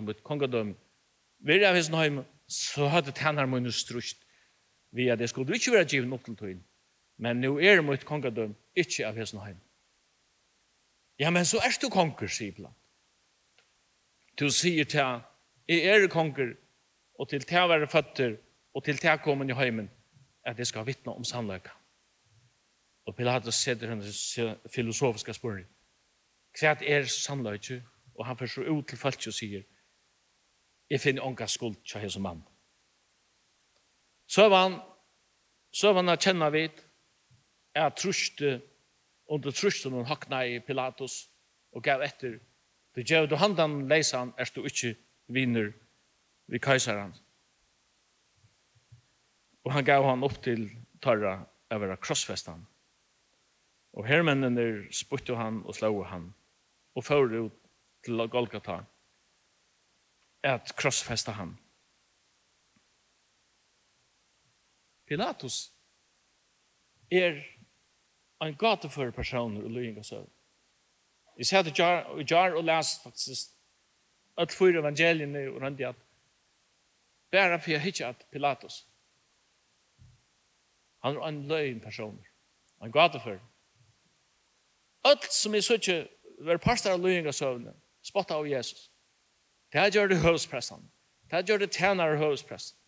mot 0.00 0.22
kongadøme, 0.24 0.76
vir 1.44 1.66
av 1.68 1.76
hesson 1.76 1.98
heime, 1.98 2.24
så 2.48 2.88
hadde 2.92 3.12
tænar 3.16 3.48
mun 3.50 3.68
strust, 3.72 4.22
vi 4.94 5.10
at 5.10 5.18
det 5.18 5.28
skulle 5.32 5.56
ikkje 5.58 5.74
være 5.74 5.90
givet 5.90 6.16
opp 6.16 6.24
til 6.24 6.38
tøyen, 6.38 6.62
men 7.18 7.42
nu 7.44 7.58
er 7.58 7.82
mot 7.82 8.08
kongadøme, 8.08 8.56
ikkje 8.76 9.04
av 9.08 9.20
hesson 9.20 9.42
heime. 9.44 9.60
Ja, 11.18 11.30
men 11.30 11.44
så 11.44 11.60
er 11.62 11.76
du 11.82 11.90
konger, 11.92 12.30
sier 12.30 12.54
blant. 12.56 12.78
Du 14.38 14.50
sier 14.50 14.84
til 14.84 15.20
jeg 15.68 15.84
er 15.88 16.08
konger, 16.08 16.54
og 17.18 17.28
til 17.28 17.42
til 17.42 17.68
være 17.70 17.88
føtter, 17.88 18.36
og 18.74 18.84
til 18.84 18.98
til 18.98 19.18
kommen 19.24 19.50
i 19.50 19.54
heimen, 19.54 19.90
at 20.44 20.58
jeg 20.58 20.66
skal 20.66 20.86
vittne 20.86 21.12
om 21.12 21.24
sannløyka. 21.24 21.70
Og 23.06 23.16
Pilatus 23.16 23.54
setter 23.54 23.88
henne 23.88 24.56
filosofiske 24.74 25.34
spørsmål. 25.34 25.64
Hva 26.60 26.76
er 26.82 27.06
sannløyka? 27.06 27.80
Og 28.14 28.26
han 28.26 28.36
først 28.36 28.58
ut 28.58 28.88
til 28.88 28.98
folk 28.98 29.26
og 29.26 29.34
sier, 29.34 29.62
jeg 30.90 31.00
finner 31.00 31.24
ånka 31.26 31.46
skuld 31.46 31.76
til 31.86 32.00
hese 32.00 32.20
mann. 32.20 32.44
Så 34.26 34.48
var 34.48 34.68
han, 34.68 34.76
så 35.72 35.92
var 35.92 36.02
han 36.02 36.12
er 36.12 36.20
kjenne 36.20 36.50
vidt, 36.52 36.84
jeg 37.74 37.94
truste, 37.98 38.60
under 39.26 39.50
truste 39.50 39.90
noen 39.90 40.06
hakna 40.06 40.44
i 40.46 40.60
Pilatus, 40.60 41.24
og 41.72 41.82
gav 41.82 42.04
etter, 42.06 42.38
Du 42.94 43.02
gjør 43.02 43.26
du 43.26 43.36
handan 43.36 43.88
leisan, 43.90 44.32
er 44.38 44.50
du 44.54 44.62
ikke 44.62 44.94
viner 45.26 45.72
vi 46.46 46.60
kajsaran. 46.62 47.14
Og 49.64 49.72
han 49.72 49.84
gav 49.84 50.04
han 50.06 50.22
opp 50.22 50.38
til 50.44 50.68
tarra 51.02 51.40
over 51.74 51.96
krossfestan. 51.96 52.62
Og 53.94 54.06
hermennene 54.06 54.86
spurte 54.94 55.34
han 55.38 55.62
og 55.64 55.74
slå 55.74 56.02
han, 56.10 56.28
og 56.94 57.04
fører 57.04 57.46
ut 57.46 57.60
til 58.04 58.28
Golgata, 58.30 58.82
at 60.44 60.74
krossfesta 60.76 61.32
han. 61.38 61.54
Pilatus 65.08 65.72
er 67.10 67.40
en 68.44 68.56
gatefører 68.60 69.12
person 69.12 69.56
i 69.56 69.68
løyingasøv. 69.68 70.26
Jeg 71.38 71.46
sier 71.46 71.62
til 71.62 71.74
Jar, 71.78 72.04
og 72.14 72.22
Jar 72.30 72.54
og 72.54 72.64
les 72.64 72.94
faktisk 73.02 73.50
alle 74.36 74.54
fyra 74.54 74.80
evangeliene 74.82 75.48
og 75.50 75.62
rundt 75.62 75.80
i 75.80 75.86
at 75.88 75.96
bare 77.34 77.60
for 77.60 77.70
jeg 77.70 77.82
hittar 77.82 78.14
at 78.14 78.26
Pilatus 78.30 78.84
han 81.02 81.16
er 81.16 81.28
en 81.28 81.42
løgn 81.48 81.80
person 81.80 82.18
han 82.80 82.92
gav 82.92 83.12
det 83.12 83.22
for 83.22 83.40
alt 85.04 85.32
som 85.32 85.54
jeg 85.54 85.64
så 85.64 85.78
ikke 85.78 86.00
var 86.46 86.62
pastor 86.62 86.94
av 86.94 87.02
løgn 87.02 87.26
og 87.26 87.34
søvnene 87.34 87.74
spottet 88.04 88.34
av 88.36 88.46
Jesus. 88.48 88.90
Det 89.72 89.80
her 89.80 89.90
gjør 89.90 90.08
det 90.12 90.22
høvespressen 90.22 90.90
det 91.30 91.38
her 91.38 91.48
gjør 91.50 91.64
det 91.64 91.72
tjener 91.72 92.14
av 92.14 92.22
høvespressen 92.22 92.78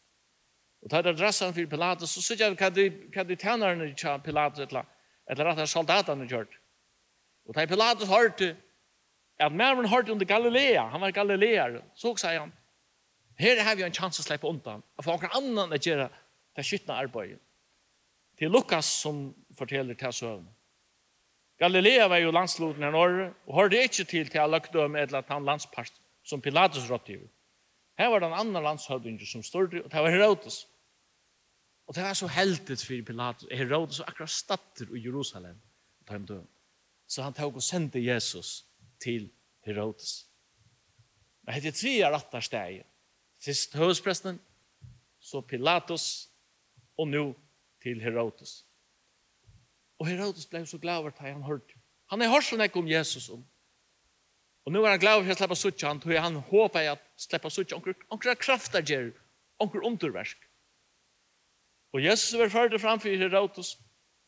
og 0.83 0.91
det 0.91 0.99
her 0.99 1.12
adressen 1.15 1.55
for 1.55 1.73
Pilatus 1.75 2.15
så 2.15 2.23
sier 2.23 2.47
jeg 2.47 2.59
hva 2.59 3.25
de 3.26 3.37
tjenerne 3.37 3.91
til 3.95 4.23
Pilatus 4.25 4.67
eller 4.67 4.85
at 5.50 5.59
det 5.59 5.67
er 5.67 5.75
soldatene 5.75 6.29
gjør 6.31 6.47
det 6.47 6.62
Og 7.47 7.55
da 7.55 7.67
Pilatus 7.67 8.09
hørte 8.09 8.57
at 9.38 9.53
Mervin 9.53 9.88
hørte 9.88 10.12
under 10.12 10.26
Galilea, 10.26 10.87
han 10.88 11.00
var 11.00 11.11
Galilear, 11.11 11.81
så 11.95 12.15
sier 12.17 12.41
han, 12.41 12.53
her 13.38 13.61
har 13.62 13.76
vi 13.76 13.85
en 13.85 13.95
chans 13.95 14.21
å 14.21 14.25
slippe 14.25 14.49
undan, 14.49 14.83
og 14.97 15.05
for 15.05 15.21
noen 15.21 15.37
annan 15.37 15.75
å 15.76 15.81
gjøre 15.81 16.09
det 16.57 16.65
skyttende 16.65 16.97
arbeidet. 16.97 17.41
Til 18.41 18.53
Lukas 18.53 18.88
som 19.03 19.29
forteller 19.57 19.97
til 19.97 20.12
søvn. 20.12 20.47
Galilea 21.61 22.09
var 22.09 22.21
jo 22.21 22.33
landsloten 22.33 22.85
her 22.85 22.93
norr, 22.93 23.31
og 23.47 23.59
hørte 23.61 23.81
ikke 23.85 24.05
til 24.05 24.29
til 24.33 24.53
løgdøm 24.53 24.97
eller 24.97 25.21
at 25.21 25.33
han 25.33 25.45
landspart 25.45 25.93
som 26.25 26.41
Pilatus 26.45 26.91
rådte 26.91 27.17
jo. 27.17 27.29
Her 27.97 28.11
var 28.12 28.21
det 28.21 28.29
en 28.29 28.41
annan 28.41 28.62
landshøvding 28.62 29.21
som 29.25 29.43
stod, 29.43 29.73
og 29.85 29.93
det 29.93 30.03
var 30.05 30.12
Herodes. 30.12 30.67
Og 31.87 31.95
det 31.95 32.03
var 32.03 32.12
så 32.19 32.26
heldigt 32.26 32.85
for 32.85 33.05
Pilatus. 33.07 33.49
Herodes 33.53 34.00
var 34.00 34.11
akkurat 34.11 34.31
statter 34.31 34.93
i 34.97 35.05
Jerusalem, 35.05 35.57
og 36.00 36.09
det 36.09 36.37
var 36.37 36.45
Så 37.07 37.23
han 37.23 37.35
tog 37.35 37.57
og 37.57 37.63
sendte 37.63 38.03
Jesus 38.03 38.65
til 39.03 39.31
Herodes. 39.67 40.27
Men 41.47 41.55
hette 41.55 41.75
tre 41.75 41.95
av 42.03 42.17
rattar 42.17 42.43
steg. 42.43 42.81
Fyrst 43.43 43.77
høvespresten, 43.79 44.41
så 45.21 45.43
Pilatus, 45.45 46.29
og 46.99 47.11
nå 47.11 47.27
til 47.83 48.01
Herodes. 48.03 48.65
Og 50.01 50.09
Herodes 50.09 50.47
ble 50.51 50.65
så 50.67 50.79
glad 50.79 51.03
over 51.03 51.13
at 51.15 51.23
han 51.23 51.45
hørte. 51.47 51.77
Han 52.11 52.23
er 52.23 52.31
hørt 52.31 52.47
sånn 52.47 52.65
ikke 52.65 52.81
om 52.81 52.91
Jesus 52.91 53.29
om. 53.33 53.45
Og 54.67 54.75
nå 54.75 54.83
er 54.83 54.97
han 54.97 55.03
glad 55.03 55.21
over 55.21 55.31
at 55.31 55.39
slippe 55.39 55.57
suttje 55.59 55.87
han, 55.87 56.01
tog 56.03 56.17
han 56.19 56.41
håper 56.49 56.91
at 56.97 57.03
slippe 57.21 57.51
suttje 57.55 57.79
omkring 57.79 58.39
krafter 58.43 58.83
gjør, 58.83 59.13
onker 59.63 59.85
underversk. 59.87 60.39
Og 61.95 62.03
Jesus 62.03 62.35
er 62.35 62.51
ferdig 62.51 62.81
framfor 62.83 63.15
Herodes, 63.15 63.77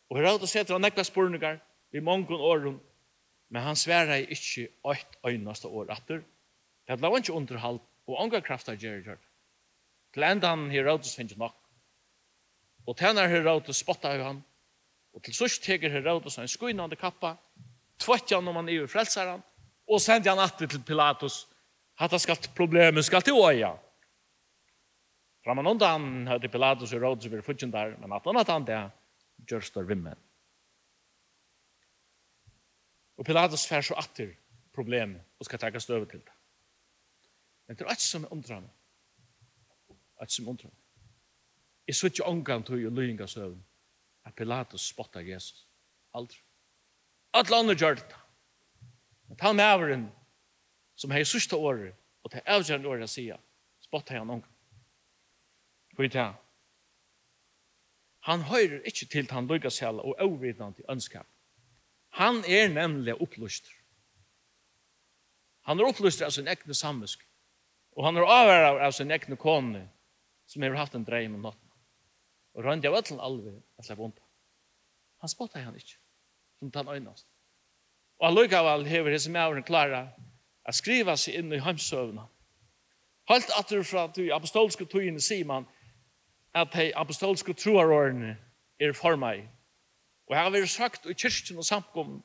og 0.09 0.21
Herodes 0.21 0.55
heter 0.55 0.77
han 0.77 0.87
nekla 0.87 1.05
spurningar, 1.05 1.59
vi 1.91 2.01
mange 2.01 2.37
åren, 2.37 2.81
men 3.49 3.63
han 3.63 3.77
sværa 3.77 4.19
i 4.21 4.29
ikkje 4.35 4.69
ått 4.85 5.19
øynast 5.27 5.65
år 5.65 5.93
atter. 5.93 6.23
Det 6.89 7.01
la 7.01 7.11
ikkje 7.17 7.35
underhald 7.35 7.81
og 8.09 8.21
ånga 8.21 8.41
krafta 8.45 8.75
gjerri 8.77 9.05
gjør. 9.05 9.19
Til 10.15 10.25
enda 10.25 10.53
han 10.53 10.71
Herodes 10.73 11.17
finnes 11.17 11.37
nok. 11.37 11.57
Og 12.89 12.97
tænar 12.97 13.29
Herodes 13.29 13.83
spotta 13.83 14.15
av 14.15 14.25
han, 14.25 14.45
og 15.13 15.25
til 15.25 15.35
sørst 15.37 15.63
teger 15.65 15.93
Herodes 15.93 16.39
en 16.39 16.49
skuinande 16.49 16.97
kappa, 16.97 17.35
tvøtt 18.01 18.33
han 18.33 18.49
om 18.49 18.57
han 18.57 18.69
i 18.73 18.79
frelseren, 18.89 19.43
og 19.89 20.01
sendte 20.01 20.31
han 20.31 20.41
atter 20.41 20.69
til 20.69 20.85
Pilatus, 20.85 21.47
hatt 22.01 22.15
han 22.15 22.21
skal 22.21 22.49
problemet 22.57 23.05
skal 23.05 23.25
til 23.25 23.37
åja. 23.37 23.75
Framan 25.45 25.67
undan 25.67 26.27
høyde 26.29 26.49
Pilatus 26.49 26.93
og 26.93 27.01
Herodes 27.01 27.27
og 27.27 27.33
vi 27.33 27.71
der, 27.73 27.97
men 27.99 28.13
at 28.13 28.25
han 28.25 28.37
at 28.37 28.49
han 28.49 28.67
det, 28.67 28.91
gjørst 29.49 29.75
der 29.75 29.83
vimmen. 29.83 30.28
Og 33.19 33.27
Pilatus 33.27 33.67
fær 33.67 33.83
så 33.83 33.97
atter 33.99 34.31
problemet 34.75 35.23
og 35.39 35.47
skal 35.47 35.59
takka 35.59 35.81
støve 35.83 36.07
til 36.07 36.21
det. 36.23 36.35
Men 37.67 37.77
det 37.77 37.85
er 37.85 37.91
alt 37.93 38.03
som 38.03 38.27
undrar 38.31 38.61
meg. 38.63 38.75
Alt 40.23 40.33
som 40.33 40.49
undrar 40.49 40.71
meg. 40.71 40.85
Jeg 41.89 41.97
så 41.97 42.07
ikke 42.07 42.29
omgang 42.29 42.65
til 42.67 42.87
å 42.87 42.93
lyinga 42.95 43.27
søvn 43.27 43.59
at 44.29 44.37
Pilatus 44.37 44.91
spotta 44.93 45.23
Jesus. 45.25 45.67
Aldri. 46.15 46.39
Alle 47.35 47.57
andre 47.57 47.77
gjør 47.77 47.99
det. 47.99 48.21
Men 49.29 49.37
ta 49.37 49.53
med 49.53 49.65
avren 49.65 50.05
som 50.97 51.11
har 51.11 51.27
sørste 51.29 51.57
året 51.57 51.97
og 52.23 52.33
til 52.33 52.45
avgjørende 52.47 52.89
året 52.89 53.09
å 53.09 53.11
sier 53.11 53.41
spotta 53.83 54.17
han 54.17 54.31
omgang. 54.31 54.55
For 55.97 56.07
i 56.07 56.13
det 56.13 56.29
han 58.29 58.43
høyrer 58.45 58.85
ikke 58.87 59.07
til 59.09 59.29
han 59.31 59.47
lykkes 59.49 59.79
hele 59.81 60.05
og 60.05 60.19
overvidnande 60.21 60.85
ønskap 60.91 61.27
Han 62.19 62.43
er 62.45 62.69
nemlig 62.69 63.15
opplyster. 63.23 63.71
Han 65.71 65.79
er 65.79 65.87
opplyster 65.87 66.27
av 66.27 66.35
sin 66.35 66.49
egne 66.51 66.75
samvisk. 66.75 67.23
Og 67.95 68.05
han 68.07 68.17
er 68.19 68.27
avhører 68.27 68.81
av 68.87 68.95
sin 68.97 69.11
egne 69.15 69.37
kone 69.39 69.85
som 70.51 70.63
har 70.63 70.75
haft 70.79 70.97
en 70.99 71.05
dreim 71.07 71.37
om 71.37 71.45
natten. 71.47 71.67
Og 72.57 72.65
rønt 72.65 72.87
av 72.89 72.97
ødelen 72.99 73.21
alve 73.23 73.53
at 73.79 73.87
det 73.87 73.99
vondt. 73.99 74.23
Han 75.23 75.31
spottet 75.31 75.63
han 75.63 75.77
ikke, 75.77 75.99
som 76.59 76.71
han 76.75 76.89
øynast. 76.89 77.27
Og 78.19 78.27
allukavall 78.27 78.87
hever 78.87 79.15
hese 79.15 79.31
mævren 79.31 79.67
klara 79.67 80.09
at 80.67 80.75
skriva 80.75 81.15
seg 81.17 81.39
inn 81.39 81.53
i 81.55 81.61
heimsøvna. 81.63 82.27
Halt 83.29 83.51
du 83.71 83.83
fra 83.83 84.09
at 84.09 84.17
du 84.17 84.33
apostolske 84.35 84.87
tøyene 84.87 85.21
sier 85.21 85.47
man 85.47 85.67
at 86.55 86.73
de 86.75 86.91
apostolske 86.97 87.55
troarårene 87.55 88.37
er 88.81 88.93
for 88.93 89.17
meg 89.21 89.47
Og 90.29 90.37
her 90.37 90.43
har 90.43 90.51
vi 90.53 90.67
sagt 90.67 91.07
i 91.09 91.17
kyrkjen 91.17 91.59
og 91.59 91.65
samkommen, 91.65 92.21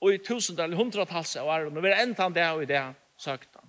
og 0.00 0.14
i 0.14 0.20
tusendal, 0.24 0.70
eller 0.70 0.80
hundratals 0.80 1.34
av 1.36 1.48
åren, 1.50 1.76
og 1.76 1.82
vi 1.82 1.90
har 1.90 2.04
enda 2.04 2.22
han 2.22 2.34
det 2.34 2.46
og 2.46 2.62
i 2.62 2.70
det 2.70 2.82
sagt 3.20 3.50
han. 3.58 3.66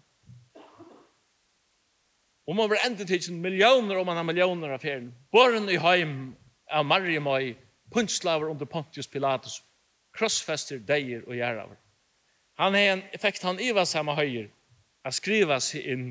Og 2.48 2.56
man 2.56 2.70
vil 2.70 2.84
enda 2.86 3.06
til 3.06 3.34
millioner 3.34 4.00
om 4.00 4.06
man 4.06 4.18
har 4.18 4.28
millioner 4.28 4.74
av 4.76 4.82
ferien. 4.84 5.12
Båren 5.32 5.70
i 5.70 5.80
heim 5.80 6.36
av 6.72 6.86
Mariamai, 6.86 7.56
punslaver 7.92 8.50
under 8.50 8.66
Pontius 8.66 9.08
Pilatus, 9.08 9.62
krossfester, 10.16 10.80
deier 10.80 11.24
og 11.28 11.36
gjeraver. 11.36 11.78
Han 12.60 12.74
har 12.74 12.94
en 12.94 13.04
effekt, 13.14 13.44
han 13.44 13.60
iva 13.60 13.86
samme 13.86 14.16
høyer, 14.16 14.50
å 15.06 15.12
skriva 15.12 15.60
seg 15.64 15.88
inn 15.94 16.08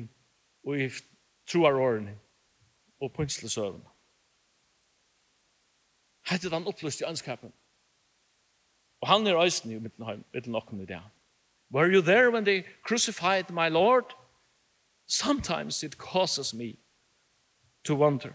og 0.67 0.77
i 0.77 0.89
troarårene 1.49 2.17
og 3.01 3.13
punslesøvene. 3.15 3.90
Hette 6.27 6.49
han 6.49 6.67
opplyst 6.67 7.01
i 7.01 7.07
ønskapen. 7.07 7.53
Og 9.01 9.07
han 9.07 9.27
er 9.27 9.43
øysen 9.43 9.71
i 9.71 9.79
mittlen 9.79 10.55
okken 10.55 10.81
i 10.81 10.85
det. 10.85 11.01
Were 11.71 11.87
you 11.87 12.01
there 12.01 12.29
when 12.29 12.45
they 12.45 12.63
crucified 12.83 13.49
my 13.49 13.69
Lord? 13.69 14.13
Sometimes 15.07 15.83
it 15.83 15.97
causes 15.97 16.53
me 16.53 16.77
to 17.83 17.95
wonder. 17.95 18.33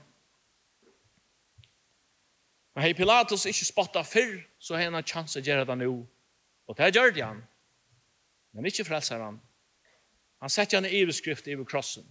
Men 2.75 2.83
hei 2.83 2.93
Pilatus 2.93 3.47
ikke 3.47 3.65
spotta 3.65 4.03
fyrr, 4.03 4.43
så 4.59 4.77
hei 4.77 4.85
han 4.85 4.95
en 4.99 5.07
chans 5.07 5.37
å 5.37 5.41
gjøre 5.41 5.65
det 5.65 5.79
nå. 5.81 5.93
Og 6.67 6.77
det 6.77 6.91
gjør 6.95 7.15
det 7.15 7.25
han. 7.25 7.45
Men 8.53 8.67
ikke 8.67 8.85
frelser 8.85 9.23
han. 9.23 9.39
Han 10.41 10.53
setter 10.53 10.81
han 10.81 10.89
i 10.89 10.99
iveskrift 11.01 11.47
i 11.49 11.57
krossen. 11.65 12.05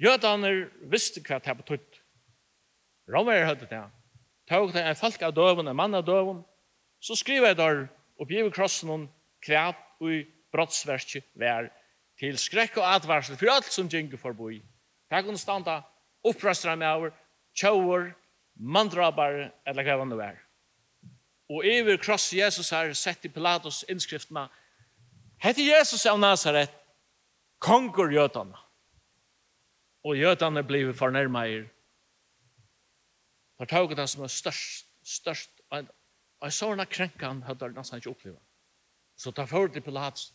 Jødene 0.00 0.70
visste 0.92 1.20
hva 1.24 1.38
det 1.40 1.56
betøtt. 1.56 2.00
Romer 3.08 3.44
hadde 3.44 3.68
det 3.68 3.82
tog 4.50 4.72
det 4.74 4.82
en 4.82 4.98
folk 4.98 5.22
av 5.22 5.34
døven, 5.34 5.68
en 5.70 5.78
mann 5.78 5.94
av 5.94 6.04
døven, 6.06 6.42
så 7.00 7.14
skriver 7.16 7.52
jeg 7.52 7.58
der 7.60 7.84
og 8.20 8.28
bjever 8.28 8.52
krossen 8.52 8.90
om 8.90 9.06
kvæt 9.46 9.78
og 10.02 10.26
brottsverket 10.52 11.28
vær 11.38 11.70
til 12.20 12.36
skrekk 12.38 12.80
og 12.80 12.88
advarsel 12.96 13.38
for 13.38 13.52
alt 13.52 13.70
som 13.70 13.88
gjenger 13.88 14.20
forboi. 14.20 14.58
Det 15.10 15.24
kunne 15.24 15.40
standa 15.40 15.80
opprastere 16.26 16.76
med 16.76 16.88
over, 16.88 17.14
tjauer, 17.56 18.10
mandrabar 18.54 19.46
eller 19.66 19.86
hva 19.86 20.04
det 20.04 20.18
vær. 20.18 20.40
Og 21.50 21.64
over 21.64 21.96
kross 21.98 22.32
Jesus 22.34 22.70
har 22.70 22.92
sett 22.94 23.24
i 23.24 23.32
Pilatus 23.32 23.84
innskriftene, 23.88 24.48
hette 25.40 25.64
Jesus 25.64 26.04
av 26.06 26.20
Nazaret, 26.20 26.70
konger 27.58 28.12
jødene. 28.12 28.58
Og 30.04 30.16
jødene 30.16 30.62
blir 30.64 30.92
fornærmet 30.96 31.70
Han 33.60 33.68
tog 33.68 33.96
det 33.96 34.08
som 34.08 34.22
er 34.24 34.32
størst, 34.32 34.86
størst, 35.04 35.50
og 35.70 35.84
jeg 36.42 36.52
så 36.52 36.70
henne 36.70 36.86
krenka 36.88 37.28
han 37.28 37.42
hadde 37.44 37.66
han 37.68 37.74
nesten 37.76 38.00
ikke 38.00 38.14
opplevd. 38.14 38.38
Så 39.20 39.32
ta 39.36 39.44
for 39.44 39.68
til 39.68 39.84
Pilatus. 39.84 40.30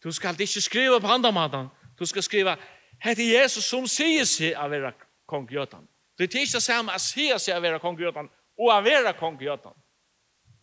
Du 0.00 0.12
skal 0.12 0.40
ikke 0.40 0.60
skriva 0.60 0.98
på 0.98 1.06
andre 1.06 1.32
maten. 1.32 1.68
Du 1.98 2.06
skal 2.06 2.22
skriva, 2.22 2.56
hette 3.04 3.26
Jesus 3.28 3.68
som 3.68 3.84
sier 3.86 4.24
seg 4.24 4.56
å 4.56 4.68
være 4.72 4.94
kong 5.28 5.44
Gjøtan. 5.50 5.84
Det 6.16 6.24
er 6.24 6.40
ikke 6.40 6.56
det 6.56 6.62
samme 6.64 6.94
å 6.96 7.02
sier 7.02 7.36
seg 7.38 7.58
å 7.58 7.60
være 7.60 7.82
kong 7.84 8.00
Gjøtan 8.00 8.30
og 8.56 8.72
å 8.72 8.80
være 8.80 9.12
kong 9.18 9.36
Gjøtan. 9.40 9.76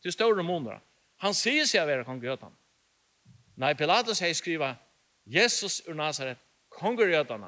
Det 0.02 0.10
er 0.10 0.18
større 0.18 0.44
måneder. 0.44 0.82
Han 1.22 1.38
sier 1.38 1.70
seg 1.70 1.84
å 1.84 1.90
være 1.90 2.08
kong 2.08 2.24
Gjøtan. 2.24 2.58
Nei, 3.62 3.76
Pilatus 3.78 4.24
har 4.26 4.34
skriva, 4.34 4.74
Jesus 5.26 5.84
ur 5.86 5.94
Nazaret, 5.94 6.42
kong 6.74 6.98
Gjøtan. 6.98 7.46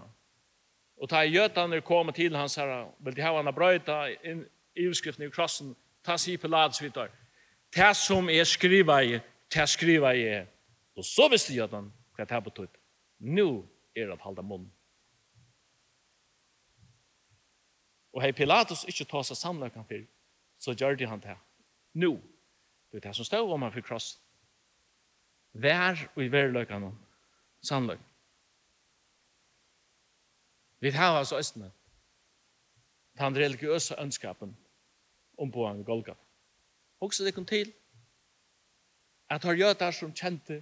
Og 1.04 1.10
ta 1.10 1.26
jötaner 1.28 1.82
koma 1.84 2.13
til 2.16 2.36
hans 2.36 2.56
herra, 2.56 2.86
vil 3.04 3.16
de 3.16 3.22
hava 3.22 3.42
hana 3.42 3.52
brøyta 3.52 4.06
i 4.08 4.86
utskriften 4.88 5.26
i 5.26 5.32
krossen, 5.32 5.74
ta 6.04 6.16
si 6.18 6.38
Pilatus 6.38 6.80
vidar. 6.82 7.10
Ta 7.76 7.89
som 7.94 8.30
er 8.32 8.46
skriva 8.48 9.02
i, 9.04 9.18
ta 9.52 9.66
skriva 9.68 10.13
i. 10.16 10.46
Og 10.96 11.04
så 11.04 11.28
visste 11.28 11.56
jötan 11.58 11.89
hva 12.16 12.24
det 12.24 12.32
her. 12.32 12.70
Nu 13.20 13.66
er 13.96 14.08
det 14.08 14.22
halda 14.24 14.42
munn. 14.42 14.70
Og 18.13 18.22
hei 18.24 18.32
Pilatus 18.32 18.86
ikkje 18.88 19.10
ta 19.10 19.26
seg 19.28 19.42
samlaukan 19.42 19.88
fyr, 19.89 20.06
så 20.56 20.72
gjør 20.72 20.96
de 20.96 21.10
han 21.10 21.20
det. 21.20 21.36
Nu, 21.94 22.22
det 22.92 23.02
er 23.02 23.10
det 23.10 23.16
som 23.18 23.28
stod 23.28 23.52
om 23.52 23.62
han 23.62 23.76
fyr 23.76 23.84
krossen. 23.84 24.22
Vær 25.52 26.08
og 26.16 26.24
i 26.24 26.32
verløkene, 26.32 26.94
samlaukan. 27.62 28.12
Vi 30.84 30.91
har 30.91 31.15
oss 31.15 31.32
østene. 31.32 31.69
Den 33.15 33.38
religiøse 33.38 33.96
ønskapen 34.02 34.58
om 35.39 35.52
på 35.52 35.63
en 35.67 35.84
golga. 35.88 36.15
Også 37.00 37.24
det 37.24 37.34
kom 37.36 37.46
til 37.46 37.72
at 39.30 39.43
har 39.43 39.56
jøder 39.56 39.91
som 39.96 40.12
kjente 40.12 40.60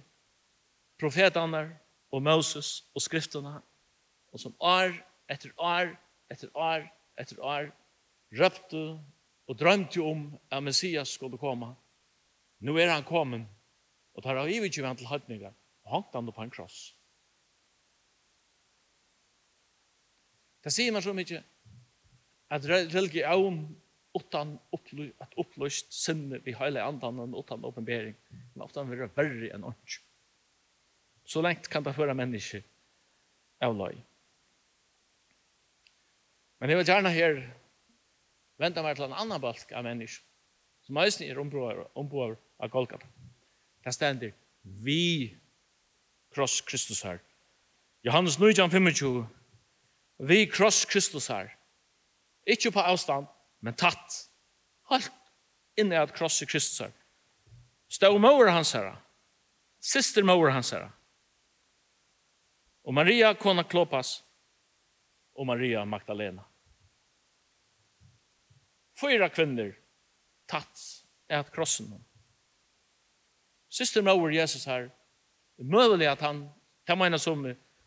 profetene 1.00 1.64
og 2.12 2.22
Moses 2.22 2.84
og 2.94 3.02
skriftene 3.02 3.56
og 4.32 4.40
som 4.40 4.54
år 4.60 4.94
etter 5.28 5.50
år 5.58 5.90
etter 6.30 6.54
år 6.54 6.86
etter 7.18 7.42
år 7.42 7.72
røpte 8.38 8.84
og 9.48 9.58
drømte 9.58 10.00
om 10.00 10.38
at 10.50 10.62
Messias 10.62 11.18
skulle 11.18 11.38
komme. 11.38 11.74
Nå 12.60 12.78
er 12.78 12.94
han 12.94 13.04
kommet 13.04 13.48
og 14.14 14.22
tar 14.22 14.38
av 14.38 14.48
ivigjøven 14.48 14.96
til 14.96 15.10
høytninger 15.10 15.50
og 15.50 15.96
hangt 15.96 16.14
han 16.14 16.30
på 16.30 16.46
en 16.46 16.54
kross. 16.54 16.92
Det 20.62 20.72
sier 20.72 20.94
man 20.94 21.02
så 21.02 21.14
mye 21.16 21.42
at 22.52 22.66
religion 22.68 23.62
utan 24.12 24.58
upplyst, 24.72 25.14
at 25.24 25.34
upplyst 25.40 25.94
sinne 25.96 26.40
vi 26.44 26.54
hele 26.58 26.82
andan 26.84 27.20
og 27.24 27.38
utan 27.40 27.64
åpenbering, 27.64 28.16
men 28.54 28.64
ofta 28.64 28.84
vil 28.84 29.06
være 29.06 29.48
enn 29.54 29.64
ånds. 29.64 30.00
Så 31.24 31.40
lengt 31.44 31.70
kan 31.72 31.84
det 31.84 31.94
føre 31.96 32.14
mennesker 32.18 32.64
av 33.62 33.76
løy. 33.78 33.96
Men 36.60 36.70
jeg 36.70 36.78
vil 36.78 36.90
gjerne 36.92 37.14
her 37.14 37.40
vente 38.60 38.84
meg 38.84 38.98
til 38.98 39.08
en 39.08 39.16
annan 39.16 39.42
balk 39.42 39.72
av 39.72 39.86
mennesker, 39.86 40.22
som 40.86 40.98
eisen 41.02 41.26
er 41.26 41.40
ombroar 41.40 41.86
av 42.60 42.70
Golgata. 42.70 43.08
Det 43.82 43.94
stender 43.94 44.34
vi 44.62 45.32
kross 46.34 46.60
Kristus 46.66 47.02
her. 47.06 47.18
Johannes 48.04 48.38
9, 48.38 48.54
25, 48.58 49.24
vi 50.22 50.46
kross 50.46 50.84
Kristus 50.84 51.28
her. 51.28 51.50
Ikke 52.46 52.70
på 52.70 52.80
avstand, 52.80 53.26
men 53.60 53.74
tatt. 53.74 54.18
Halt 54.90 55.10
inne 55.78 55.98
at 56.02 56.14
kross 56.14 56.42
i 56.42 56.46
Kristus 56.46 56.78
her. 56.84 56.92
Stå 57.90 58.18
mor 58.18 58.50
hans 58.50 58.72
her. 58.72 58.94
Sister 59.80 60.22
mor 60.22 60.50
hans 60.50 60.70
her. 60.70 60.90
Og 62.84 62.94
Maria 62.94 63.32
kona 63.34 63.62
Klopas 63.62 64.22
og 65.34 65.46
Maria 65.46 65.84
Magdalena. 65.84 66.44
Fyra 68.98 69.28
kvinner 69.28 69.72
tatt 70.50 70.82
at 71.32 71.50
krossen 71.54 71.90
hon. 71.90 72.04
Sister 73.72 74.02
mor 74.02 74.30
Jesus 74.30 74.64
her. 74.68 74.90
Møvelig 75.58 76.06
at 76.10 76.20
han, 76.20 76.44
kan 76.86 76.98
man 76.98 77.18
som, 77.18 77.44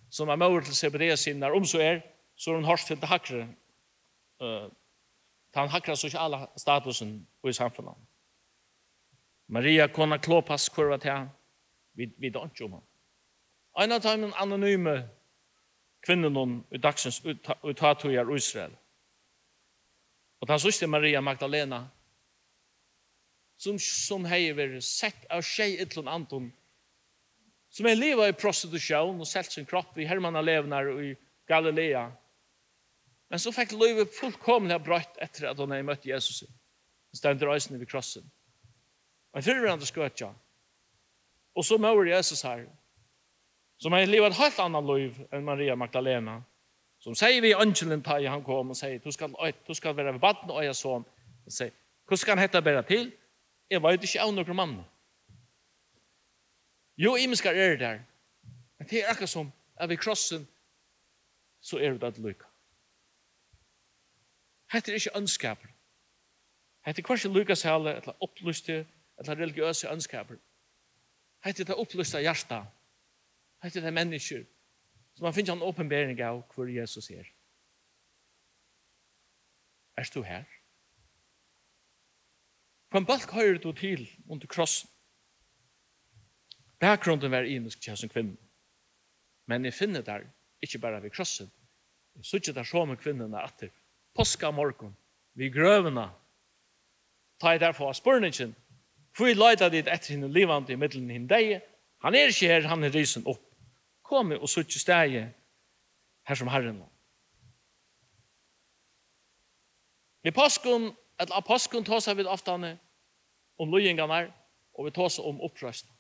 som 0.10 0.30
er 0.30 0.40
mor 0.40 0.62
til 0.62 0.76
Sebedea 0.76 1.16
sin, 1.16 1.44
om 1.44 1.66
så 1.66 1.82
er, 1.82 2.02
så 2.36 2.52
er 2.52 2.56
hun 2.56 2.66
hørt 2.66 2.86
til 2.88 3.00
det 3.02 3.10
hakre, 3.10 3.48
uh, 4.42 4.68
den 5.56 5.70
hakre 5.70 5.96
alle 6.20 6.48
statusen 6.58 7.28
i 7.48 7.54
samfunnet. 7.54 7.96
Maria 9.48 9.88
kona 9.88 10.18
klopas 10.18 10.70
kurva 10.70 10.98
til 10.98 11.30
vi, 11.94 12.10
vi 12.18 12.30
da 12.30 12.44
ikke 12.46 12.66
om 12.66 12.80
han. 12.80 12.88
En 13.80 13.92
av 13.92 14.02
dem 14.02 14.34
anonyme 14.36 15.10
kvinnen 16.06 16.64
i 16.72 16.78
dagsens 16.78 17.22
uttatuer 17.64 18.32
i 18.32 18.38
Israel. 18.38 18.74
Og 20.42 20.48
den 20.48 20.60
sørste 20.60 20.88
Maria 20.88 21.22
Magdalena, 21.22 21.86
som, 23.58 23.80
som 23.80 24.26
hei 24.28 24.52
vært 24.54 24.84
sett 24.84 25.26
av 25.32 25.44
tjei 25.48 25.78
ytlun 25.82 26.12
anton, 26.12 26.52
som 27.72 27.88
er 27.88 27.98
livet 27.98 28.32
i 28.32 28.38
prostitusjon 28.38 29.20
og 29.20 29.28
selt 29.28 29.52
sin 29.52 29.68
kropp 29.68 29.98
i 30.00 30.08
Hermanna 30.08 30.44
levnar 30.44 30.92
i 31.02 31.14
Galilea, 31.48 32.10
Men 33.30 33.42
så 33.42 33.52
fikk 33.52 33.74
livet 33.74 34.14
fullkomlig 34.14 34.78
brøtt 34.86 35.18
etter 35.22 35.50
at 35.50 35.60
hun 35.60 35.74
hadde 35.74 35.88
møtt 35.88 36.06
Jesus. 36.06 36.44
Han 36.46 37.20
stendte 37.20 37.48
reisende 37.50 37.80
ved 37.82 37.90
krossen. 37.90 38.26
Og 39.34 39.42
en 39.42 39.46
fyrrende 39.46 39.88
skøt, 39.88 40.22
ja. 40.22 40.32
Og 41.56 41.66
så 41.66 41.78
møter 41.82 42.12
Jesus 42.12 42.42
her, 42.42 42.66
som 43.80 43.92
har 43.92 44.06
livet 44.08 44.32
et 44.32 44.40
helt 44.40 44.60
annet 44.60 44.88
liv 44.88 45.18
enn 45.34 45.44
Maria 45.44 45.76
Magdalena, 45.76 46.40
som 47.00 47.16
sier 47.16 47.42
vi 47.44 47.54
angelen 47.54 48.04
tar 48.04 48.24
i 48.24 48.30
han 48.32 48.44
kom 48.44 48.72
og 48.72 48.78
sier, 48.78 49.00
du 49.04 49.12
skal, 49.12 49.34
du 49.68 49.74
skal 49.76 49.96
være 49.98 50.16
ved 50.16 50.24
baden 50.24 50.52
og 50.52 50.64
jeg 50.64 50.78
sånn. 50.80 51.06
Han 51.46 51.56
sier, 51.58 51.74
hvordan 52.06 52.22
skal 52.22 52.36
han 52.36 52.44
hette 52.46 52.62
bedre 52.64 52.84
til? 52.88 53.12
Jeg 53.70 53.82
vet 53.84 54.08
ikke 54.08 54.24
av 54.24 54.34
noen 54.34 54.58
mann. 54.58 54.76
Jo, 56.98 57.16
jeg 57.20 57.38
skal 57.38 57.58
gjøre 57.58 57.76
det 57.76 57.84
der. 57.84 58.04
Men 58.80 58.90
det 58.90 59.02
er 59.02 59.12
akkurat 59.12 59.32
som, 59.32 59.52
er 59.76 59.88
vi 59.92 60.00
krossen, 60.00 60.48
så 61.62 61.80
er 61.82 61.98
det 62.00 62.14
et 62.14 62.22
lykke. 62.24 62.55
Hette 64.76 64.92
er 64.92 65.00
ikke 65.00 65.18
ønskaper. 65.18 65.70
Hette 66.84 67.02
er 67.02 67.08
hversi 67.08 67.30
Lukas 67.32 67.62
hale, 67.64 67.94
eller 67.96 68.24
opplyste, 68.24 68.82
eller 69.20 69.38
religiøse 69.40 69.88
ønskaper. 69.88 70.36
Hette 71.46 71.64
er 71.64 71.70
det 71.70 71.78
opplyste 71.80 72.20
hjarta. 72.20 72.66
Hette 73.64 73.80
er 73.80 73.88
det 73.88 73.94
mennesker. 73.94 74.44
Så 75.16 75.24
man 75.24 75.34
finner 75.34 75.56
en 75.56 75.64
åpenbering 75.64 76.20
av 76.20 76.42
hvor 76.52 76.68
Jesus 76.68 77.08
er. 77.10 77.30
Er 79.96 80.12
du 80.14 80.22
her? 80.28 80.44
Hvem 82.92 83.08
balk 83.08 83.32
høyre 83.32 83.62
du 83.64 83.72
til 83.72 84.04
under 84.28 84.48
krossen? 84.48 84.90
Bakgrunden 86.80 87.32
var 87.32 87.48
imisk 87.48 87.80
til 87.82 87.98
som 87.98 88.12
kvinne. 88.12 88.36
Men 89.48 89.66
jeg 89.66 89.74
finner 89.74 90.02
der, 90.02 90.28
ikke 90.62 90.80
bare 90.80 91.02
ved 91.04 91.16
krossen, 91.16 91.52
jeg 92.16 92.26
sitter 92.26 92.54
der 92.54 92.64
som 92.64 92.98
kvinnen 92.98 93.34
at 93.34 93.44
atter, 93.44 93.70
påska 94.16 94.52
morgon, 94.52 94.96
vi 95.36 95.50
grøvene, 95.52 96.10
ta 97.42 97.54
i 97.56 97.60
derfor 97.60 97.92
av 97.92 97.98
spørningen, 97.98 98.56
for 99.16 99.28
vi 99.28 99.36
leida 99.36 99.70
dit 99.72 99.88
etter 99.88 100.16
henne 100.16 100.32
livande 100.32 100.74
i 100.74 100.80
middelen 100.80 101.12
henne 101.12 101.30
deg, 101.30 101.60
han 102.04 102.16
er 102.16 102.32
ikke 102.32 102.50
her, 102.52 102.68
han 102.70 102.84
er 102.84 102.94
risen 102.94 103.26
opp. 103.28 103.42
Kom 104.06 104.32
og 104.36 104.50
suttje 104.50 104.80
steg 104.80 105.16
her 106.26 106.38
som 106.38 106.52
Herren 106.52 106.80
var. 106.80 106.92
Vi 110.26 110.32
påskon, 110.32 110.92
eller 111.20 111.38
av 111.38 111.46
påskon 111.46 111.84
tåsa 111.86 112.14
vi 112.14 112.26
ofte 112.26 112.52
om 112.52 113.72
løyingarna, 113.72 114.26
og 114.74 114.86
vi 114.86 114.92
tåsa 114.92 115.22
om 115.22 115.42
opprøsna. 115.42 115.92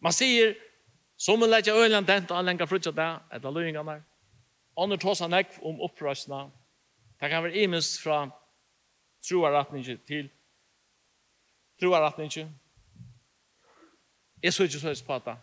Man 0.00 0.12
sier, 0.12 0.54
som 1.16 1.40
vi 1.40 1.46
leidja 1.46 1.74
øyland 1.74 2.06
dent 2.06 2.30
og 2.30 2.38
anlenga 2.38 2.66
frutja 2.66 2.92
det, 2.94 3.10
etter 3.34 3.50
løyingarna, 3.50 4.00
andre 4.78 4.98
tåsa 4.98 5.28
nekv 5.28 5.60
om 5.66 5.80
opprøsna, 5.82 6.48
Det 7.22 7.30
kan 7.30 7.44
være 7.44 7.56
imens 7.56 8.02
fra 8.02 8.30
troaratninger 9.28 9.96
til 10.06 10.30
troaratninger. 11.80 12.48
Jeg 14.42 14.52
så 14.52 14.62
ikke 14.62 14.78
så 14.78 14.86
høyest 14.86 15.06
på 15.06 15.14
at 15.14 15.36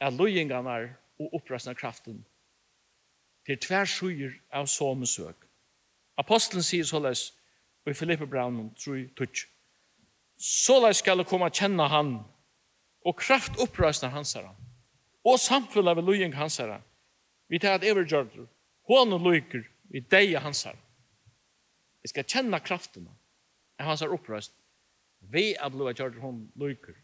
at 0.00 0.12
løyingene 0.12 0.96
og 1.18 1.34
oppresten 1.34 1.70
av 1.70 1.76
kraften 1.80 2.18
til 3.46 3.58
tversøyer 3.58 4.34
av 4.52 4.66
somesøk. 4.66 5.46
Apostelen 6.20 6.62
sier 6.62 6.84
så 6.84 6.98
såleis 6.98 7.22
i 7.86 7.94
Filippe 7.94 8.26
Braun 8.26 8.74
3, 8.74 9.08
Så 9.16 9.46
Såleis 10.36 10.96
skal 10.96 11.18
du 11.18 11.24
komme 11.24 11.46
og 11.46 11.52
kjenne 11.52 11.88
han 11.88 12.12
og 13.04 13.16
kraft 13.16 13.56
oppresten 13.58 14.10
hans 14.10 14.34
herre 14.34 14.52
og 15.24 15.38
samfunnet 15.38 15.96
ved 15.96 16.04
løying 16.04 16.34
hans 16.34 16.56
herre. 16.56 16.82
Vi 17.48 17.58
tar 17.58 17.74
at 17.74 17.84
evergjørter, 17.84 18.46
og 18.84 19.20
løyker, 19.20 19.64
Vi 19.88 20.00
deia 20.00 20.40
hansar. 20.44 20.76
Vi 22.02 22.08
skal 22.08 22.26
kjenne 22.28 22.60
kraften 22.60 23.08
av 23.78 23.86
hansar 23.88 24.12
opprøst. 24.12 24.52
Vi 25.20 25.54
er 25.54 25.70
blod 25.72 25.98
gjør 25.98 26.20
hon 26.22 26.44
lykker. 26.56 26.96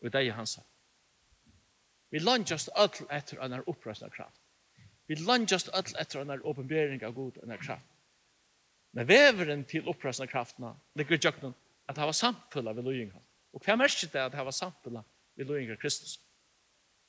Vi 0.00 0.10
hans 0.10 0.36
hansar. 0.36 0.64
Vi 2.10 2.18
landjast 2.22 2.68
öll 2.76 3.06
etter 3.10 3.40
annar 3.42 3.66
opprøstna 3.68 4.08
kraft. 4.10 4.40
Vi 5.06 5.18
landjast 5.20 5.68
öll 5.74 5.94
etter 6.00 6.20
annar 6.20 6.46
åpenbering 6.46 7.04
av 7.04 7.14
god 7.14 7.38
annar 7.42 7.60
kraft. 7.62 7.86
Men 8.96 9.08
veveren 9.08 9.64
til 9.68 9.88
opprøstna 9.88 10.26
kraftna 10.26 10.72
ligger 10.96 11.18
i 11.18 11.20
jøkken 11.20 11.54
at 11.88 11.98
hava 12.00 12.12
samfulla 12.16 12.72
ved 12.72 12.86
løyinga. 12.86 13.20
Og 13.52 13.62
hva 13.64 13.76
merker 13.76 14.08
det 14.12 14.22
at 14.22 14.34
hava 14.34 14.52
samfulla 14.52 15.02
ved 15.36 15.50
løyinga 15.50 15.76
Kristus? 15.76 16.16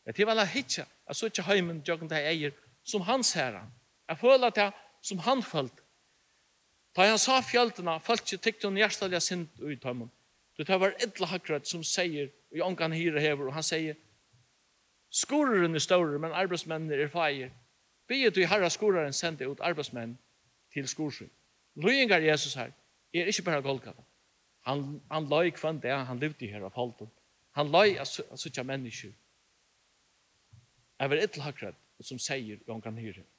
Det 0.03 0.13
er 0.13 0.17
til 0.17 0.27
vel 0.27 0.43
hitja, 0.47 0.85
at 1.07 1.15
så 1.15 1.27
ikke 1.27 1.45
heimen 1.47 1.83
jøkken 1.87 2.09
det 2.11 2.19
eier 2.23 2.53
som 2.83 3.01
hans 3.07 3.33
herra. 3.35 3.65
Jeg 4.07 4.17
føler 4.17 4.47
at 4.47 4.57
jeg 4.57 4.73
som 5.01 5.19
han 5.19 5.43
følte. 5.43 5.83
Da 6.97 7.05
han 7.05 7.19
sa 7.21 7.41
fjöldena, 7.45 7.99
følte 8.01 8.25
ikke 8.25 8.43
tykte 8.43 8.67
hun 8.67 8.79
hjertelig 8.79 9.21
sint 9.21 9.59
ut 9.61 9.85
av 9.85 9.93
ham. 9.93 10.09
Det 10.57 10.79
var 10.81 10.95
et 10.97 11.19
Hakrat 11.29 11.67
som 11.69 11.83
sier, 11.85 12.31
og 12.51 12.57
jeg 12.57 12.77
kan 12.77 12.93
hyre 12.93 13.21
hever, 13.21 13.47
og 13.47 13.53
han 13.53 13.63
sier, 13.63 13.95
skoreren 15.13 15.75
er 15.75 15.83
større, 15.83 16.17
men 16.19 16.33
arbeidsmennene 16.33 16.97
er 16.97 17.11
feir. 17.13 17.51
Be 18.09 18.29
du 18.33 18.41
i 18.41 18.49
herra 18.49 18.69
skoreren 18.69 19.13
sendte 19.13 19.45
ut 19.45 19.61
arbeidsmenn 19.61 20.17
til 20.73 20.87
skorsyn. 20.87 21.29
Løyengar 21.75 22.23
Jesus 22.25 22.55
her, 22.57 22.73
er 23.13 23.29
ikke 23.29 23.45
bare 23.45 23.61
Golgata. 23.61 24.01
Han, 24.65 25.01
han 25.11 25.29
løy 25.29 25.51
kvann 25.53 25.79
det, 25.83 25.93
han 25.93 26.19
levde 26.19 26.49
her 26.49 26.65
av 26.65 26.73
holden. 26.73 27.11
Han 27.55 27.69
løy 27.71 27.99
av 28.01 28.09
suttja 28.09 28.65
mennesker. 28.65 29.13
Jeg 30.97 31.09
var 31.09 31.21
Edla 31.21 31.49
akkurat 31.51 31.77
som 32.01 32.19
sier, 32.19 32.57
og 32.65 32.73
han 32.73 32.81
kan 32.81 32.97
hyre 32.97 33.21
hever. 33.21 33.36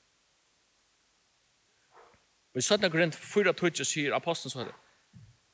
Og 2.59 2.63
i 2.63 2.67
17. 2.67 2.91
grunn 2.91 3.13
4 3.15 3.53
tutsi 3.55 3.85
sier 3.87 4.15
apostelen 4.17 4.51
så 4.51 4.65
her. 4.65 4.71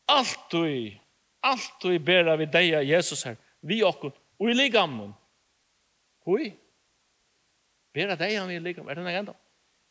Alt 0.09 0.47
du 0.49 0.63
i, 0.65 1.01
alt 1.45 1.83
du 1.83 1.91
i 1.93 1.99
av 2.17 2.39
vi 2.41 2.47
deg 2.49 2.89
Jesus 2.89 3.27
her, 3.29 3.37
vi 3.61 3.83
okkur, 3.85 4.15
og 4.41 4.49
i 4.49 4.55
ligamon. 4.55 5.11
Hui? 6.25 6.55
av 8.09 8.17
deg 8.17 8.39
av 8.41 8.49
vi 8.49 8.57
i 8.57 8.63
ligamon. 8.65 8.89
Er 8.89 8.95
det 8.95 9.03
en 9.03 9.11
agenda? 9.11 9.35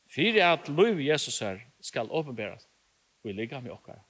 Fyre 0.09 0.47
at 0.55 0.71
lov 0.73 0.99
Jesus 0.99 1.37
her 1.39 1.61
skal 1.79 2.09
åpenberas, 2.09 2.65
og 3.21 3.29
i 3.29 3.37
ligamon 3.37 3.75
okkar. 3.77 4.01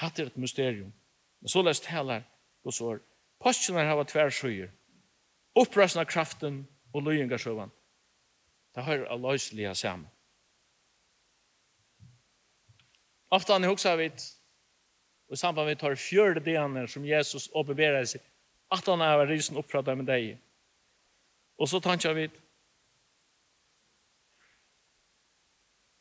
Hatt 0.00 0.18
er 0.18 0.32
et 0.32 0.40
mysterium. 0.40 0.94
Men 1.40 1.52
så 1.52 1.60
lest 1.60 1.90
heller, 1.92 2.24
og 2.64 2.72
så 2.72 2.94
er, 2.94 3.04
postjener 3.44 3.92
hava 3.92 4.08
tver 4.08 4.32
sjøyer, 4.32 4.72
opprøsna 5.52 6.08
kraften 6.08 6.62
og 6.94 7.04
løyengasjøvan. 7.04 7.76
Det 8.72 8.88
har 8.88 9.04
er 9.04 9.20
løyslige 9.20 9.74
sammen. 9.74 10.08
Ofta 13.32 13.56
han 13.56 13.64
hugsar 13.64 13.96
vit 13.96 14.24
og 15.32 15.38
samband 15.40 15.70
vi 15.70 15.78
tar 15.80 15.94
fjørde 15.96 16.42
denar 16.44 16.90
som 16.92 17.04
Jesus 17.08 17.48
åpenberar 17.56 18.04
seg, 18.04 18.20
at 18.72 18.84
han 18.84 19.00
er 19.00 19.24
risen 19.26 19.56
upp 19.56 19.70
från 19.70 19.96
med 19.96 20.06
deg. 20.06 20.36
Og 21.56 21.68
så 21.68 21.80
tankar 21.80 22.12
vi 22.12 22.30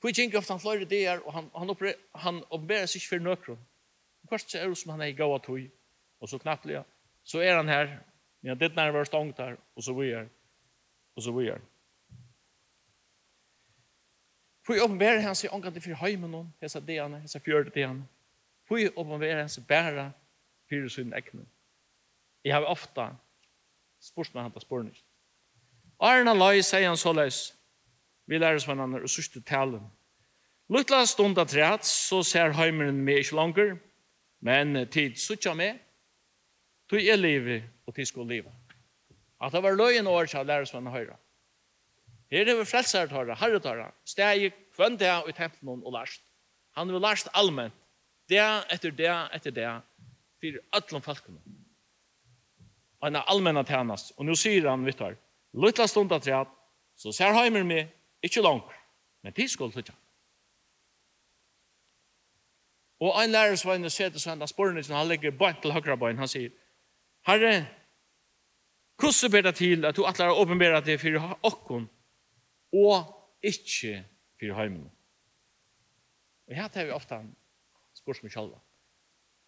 Hvor 0.01 0.09
gikk 0.09 0.33
ofte 0.33 0.53
han 0.53 0.59
flere 0.59 0.81
ideer, 0.81 1.19
og 1.21 1.33
han, 1.33 1.49
han, 1.53 1.69
oppre, 1.69 1.93
han 2.17 2.39
oppberer 2.49 2.87
seg 2.89 2.97
ikke 2.97 3.09
for 3.09 3.21
nøkron. 3.21 3.59
Først 4.29 4.55
er 4.55 4.65
det 4.65 4.77
som 4.79 4.95
han 4.95 5.03
er 5.05 5.11
i 5.11 5.13
gav 5.13 5.29
av 5.29 5.43
tog, 5.45 5.61
og 6.17 6.29
så 6.29 6.39
knappelig, 6.41 6.81
så 7.23 7.43
er 7.45 7.59
han 7.59 7.69
her, 7.69 7.99
men 8.41 8.57
det 8.57 8.71
er 8.71 8.79
nærmere 8.79 9.05
stångt 9.05 9.37
her, 9.37 9.59
og 9.77 9.85
så 9.85 9.93
vi 9.93 10.09
er, 10.09 10.25
og 11.15 11.21
så 11.21 11.35
vi 11.37 11.51
er. 11.53 11.61
Hvor 14.71 14.85
åpenbærer 14.85 15.19
han 15.19 15.35
seg 15.35 15.51
omgang 15.51 15.73
til 15.75 15.83
for 15.83 15.99
heimen 15.99 16.31
om, 16.35 16.45
hese 16.63 16.79
deene, 16.87 17.17
hese 17.19 17.39
fjørte 17.43 17.73
deene. 17.75 18.05
Hvor 18.67 18.79
åpenbærer 19.03 19.41
han 19.41 19.49
seg 19.51 19.65
bæra 19.67 20.05
for 20.69 20.87
sin 20.87 21.11
egnen. 21.13 21.47
Jeg 22.45 22.53
har 22.55 22.63
ofta 22.63 23.09
spurt 23.99 24.31
meg 24.31 24.45
han 24.45 24.53
til 24.53 24.63
spørsmål. 24.63 24.93
Arna 25.99 26.33
loj, 26.33 26.61
sier 26.63 26.87
han 26.87 26.95
så 26.97 27.11
løs. 27.11 27.41
Vi 28.31 28.39
lærer 28.39 28.61
oss 28.61 28.69
hverandre 28.69 29.03
og 29.03 29.11
sørste 29.11 29.41
talen. 29.43 29.83
Luttla 30.71 31.03
stund 31.05 31.43
av 31.43 31.51
rett, 31.51 31.83
så 31.83 32.21
ser 32.23 32.55
heimeren 32.55 33.03
meg 33.03 33.25
ikke 33.25 33.35
langer, 33.41 33.75
men 34.39 34.85
tid 34.87 35.19
suttja 35.19 35.51
meg, 35.51 35.83
tog 36.87 37.03
jeg 37.03 37.19
livet 37.19 37.67
og 37.83 37.99
tid 37.99 38.07
skulle 38.07 38.37
livet. 38.37 38.55
At 39.43 39.51
det 39.51 39.65
var 39.67 39.75
løyen 39.75 40.07
år, 40.07 40.31
så 40.31 40.47
lærer 40.47 40.63
oss 40.63 40.71
hverandre 40.71 40.95
høyre. 40.95 41.19
Her 42.31 42.47
er 42.47 42.55
vi 42.55 42.71
frelsert 42.71 43.11
høyre, 43.11 43.35
herretøyre, 43.35 43.91
steg 44.07 44.53
Hvem 44.75 44.97
det 44.97 45.07
er 45.07 45.27
i 45.27 45.35
tempelen 45.35 45.83
og 45.85 45.93
lærst. 45.93 46.21
Han 46.77 46.91
vil 46.91 47.01
lærst 47.01 47.31
allmenn. 47.33 47.73
Det 48.29 48.39
etter 48.71 48.93
det 48.95 49.11
etter 49.35 49.51
det 49.51 49.67
for 50.39 50.61
alle 50.77 51.01
folkene. 51.01 51.41
Han 53.03 53.15
er 53.15 53.27
allmenn 53.27 53.65
tjenest. 53.65 54.13
Og 54.17 54.25
nå 54.25 54.35
sier 54.37 54.69
han, 54.69 54.85
vet 54.85 54.99
du, 54.99 55.17
Lutla 55.53 55.87
stund 55.87 56.13
at 56.15 56.27
rett, 56.27 56.51
så 56.95 57.11
ser 57.11 57.35
heimer 57.35 57.65
meg, 57.67 57.89
ikke 58.23 58.43
langt, 58.45 58.69
men 59.23 59.33
tid 59.35 59.49
skulle 59.51 59.75
luttla. 59.75 59.95
Og 63.01 63.15
ein 63.17 63.33
lærersvein 63.33 63.89
setter 63.89 64.19
til 64.21 64.39
da 64.39 64.47
spør 64.47 64.77
han 64.77 65.07
legger 65.07 65.31
bant 65.31 65.61
til 65.61 65.73
høyre 65.73 65.97
bøyen, 65.97 66.21
han 66.21 66.29
sier, 66.29 66.51
Herre, 67.25 67.67
hvordan 69.01 69.31
ber 69.31 69.41
det 69.41 69.55
til 69.55 69.85
at 69.85 69.97
du 69.97 70.05
atler 70.05 70.29
å 70.29 70.41
åpenbære 70.43 70.83
det 70.85 70.99
for 71.01 71.37
åkken, 71.43 71.89
og 72.73 73.09
ikke 73.43 74.03
fyrir 74.41 74.57
heimen. 74.57 74.89
Og 76.49 76.57
her 76.57 76.67
tar 76.73 76.89
vi 76.89 76.95
ofta 76.95 77.21
en 77.21 77.29
spørsmål 78.01 78.33
sjálva. 78.33 78.59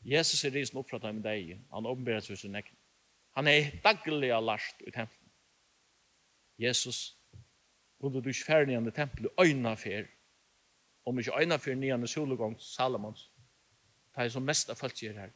Jesus 0.05 0.43
er 0.45 0.53
risen 0.53 0.77
oppfra 0.77 0.99
dem 1.01 1.21
deg, 1.23 1.55
han 1.71 1.87
åpenberer 1.89 2.21
seg 2.21 2.37
sin 2.37 2.55
ekne. 2.59 2.77
Han 3.33 3.49
er 3.49 3.71
daglig 3.81 4.29
last 4.45 4.81
i 4.85 4.91
tempelen. 4.91 5.31
Jesus, 6.61 7.17
kunde 7.99 8.21
du 8.21 8.29
ikke 8.29 8.45
færre 8.45 8.67
nian 8.69 8.87
i 8.87 8.93
tempelet, 8.93 9.31
øyna 9.41 9.73
fer, 9.79 10.05
om 11.05 11.19
ikke 11.19 11.39
øyna 11.39 11.57
fer 11.57 11.75
nian 11.75 12.03
i 12.03 12.07
sologång 12.07 12.59
Salomons, 12.61 13.31
det 14.13 14.27
er 14.27 14.29
som 14.29 14.45
mest 14.45 14.69
av 14.69 14.77
folk 14.77 14.95
sier 14.97 15.17
her, 15.17 15.33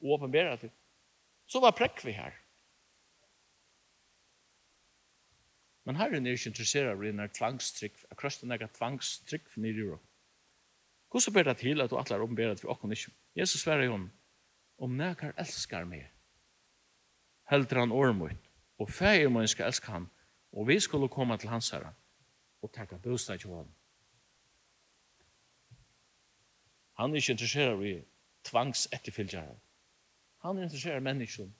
og 0.00 0.14
åpenberer 0.18 0.60
det. 0.62 0.70
Så 1.50 1.60
var 1.60 1.74
prekk 1.76 2.04
vi 2.06 2.14
her. 2.14 2.36
Men 5.84 5.96
her 5.96 6.08
er 6.08 6.14
han 6.14 6.26
ikke 6.26 6.48
interesseret 6.48 7.02
i 7.02 7.06
denne 7.10 7.28
tvangstrykk, 7.28 8.04
jeg 8.10 8.16
krøster 8.16 8.48
denne 8.48 8.68
tvangstrykk 8.78 9.48
for 9.52 9.60
nye 9.60 9.74
i 9.84 9.96
Hvordan 11.14 11.34
ber 11.34 11.42
det 11.42 11.56
til 11.56 11.80
at 11.80 11.90
du 11.90 11.96
atler 11.96 12.22
åpenberet 12.22 12.60
for 12.60 12.68
åkken 12.72 12.92
ikke? 12.92 13.12
Jesus 13.36 13.60
sverer 13.60 13.84
jo, 13.84 13.98
om 14.78 14.90
nekar 14.90 15.34
elskar 15.38 15.84
meg, 15.86 16.08
heldur 17.50 17.78
han 17.78 17.92
ormut, 17.92 18.50
og 18.78 18.90
feir 18.90 19.28
må 19.28 19.46
skal 19.46 19.66
elska 19.66 19.92
han, 19.92 20.08
og 20.52 20.66
vi 20.68 20.80
skulle 20.80 21.08
komme 21.08 21.38
til 21.38 21.48
hans 21.48 21.70
herre, 21.70 21.92
og 22.62 22.72
takka 22.72 22.96
bostad 22.96 23.38
til 23.38 23.50
honom. 23.50 23.70
Han 26.98 27.10
er 27.10 27.16
ikke 27.16 27.32
interesseret 27.32 27.86
i 27.86 27.94
tvangs 28.44 28.88
etterfylgjere. 28.92 29.56
Han 30.42 30.58
er 30.58 30.62
interesseret 30.62 31.00
i 31.00 31.04
mennesken 31.04 31.54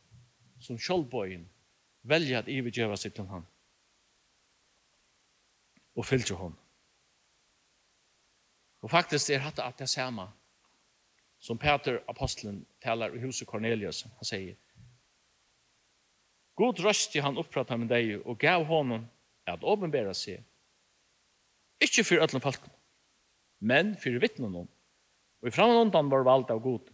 som 0.61 0.79
sjølvbøyen 0.79 1.49
velger 2.03 2.39
at 2.39 2.49
ivergjøve 2.49 2.97
seg 2.97 3.15
til 3.15 3.27
han 3.27 3.47
og 5.95 6.07
fylgje 6.07 6.37
hon. 6.37 6.55
Og 8.85 8.91
faktisk 8.91 9.31
er 9.31 9.45
hatt 9.45 9.63
at 9.63 9.79
det 9.81 9.89
samme 9.89 10.27
som 11.41 11.59
Peter 11.61 12.01
apostelen 12.09 12.65
talar 12.83 13.15
i 13.15 13.21
huset 13.21 13.49
Cornelius. 13.49 14.05
Han 14.05 14.29
sier, 14.29 14.57
God 16.55 16.81
røsti 16.85 17.21
han 17.21 17.39
opprattar 17.41 17.81
med 17.81 17.91
deg 17.91 18.21
og 18.23 18.39
gav 18.41 18.65
honom 18.69 19.07
at 19.51 19.65
åpenbæra 19.65 20.15
seg. 20.17 20.45
Ikke 21.83 22.05
for 22.07 22.23
ødlen 22.25 22.41
falken, 22.45 22.73
men 23.61 23.93
for 24.01 24.21
vittnen 24.23 24.55
om. 24.63 24.69
Og 25.43 25.51
i 25.51 25.53
framanundan 25.53 26.09
var 26.13 26.25
valgt 26.25 26.53
av 26.55 26.63
god. 26.65 26.89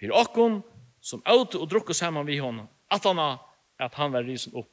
For 0.00 0.16
åkken 0.18 0.62
som 1.02 1.22
åt 1.28 1.54
og 1.58 1.68
drukket 1.70 1.98
saman 1.98 2.26
vi 2.26 2.40
honom, 2.42 2.66
at 2.90 3.04
han, 3.06 3.20
at 3.78 3.94
han 3.94 4.14
var 4.14 4.26
risen 4.26 4.54
opp 4.58 4.70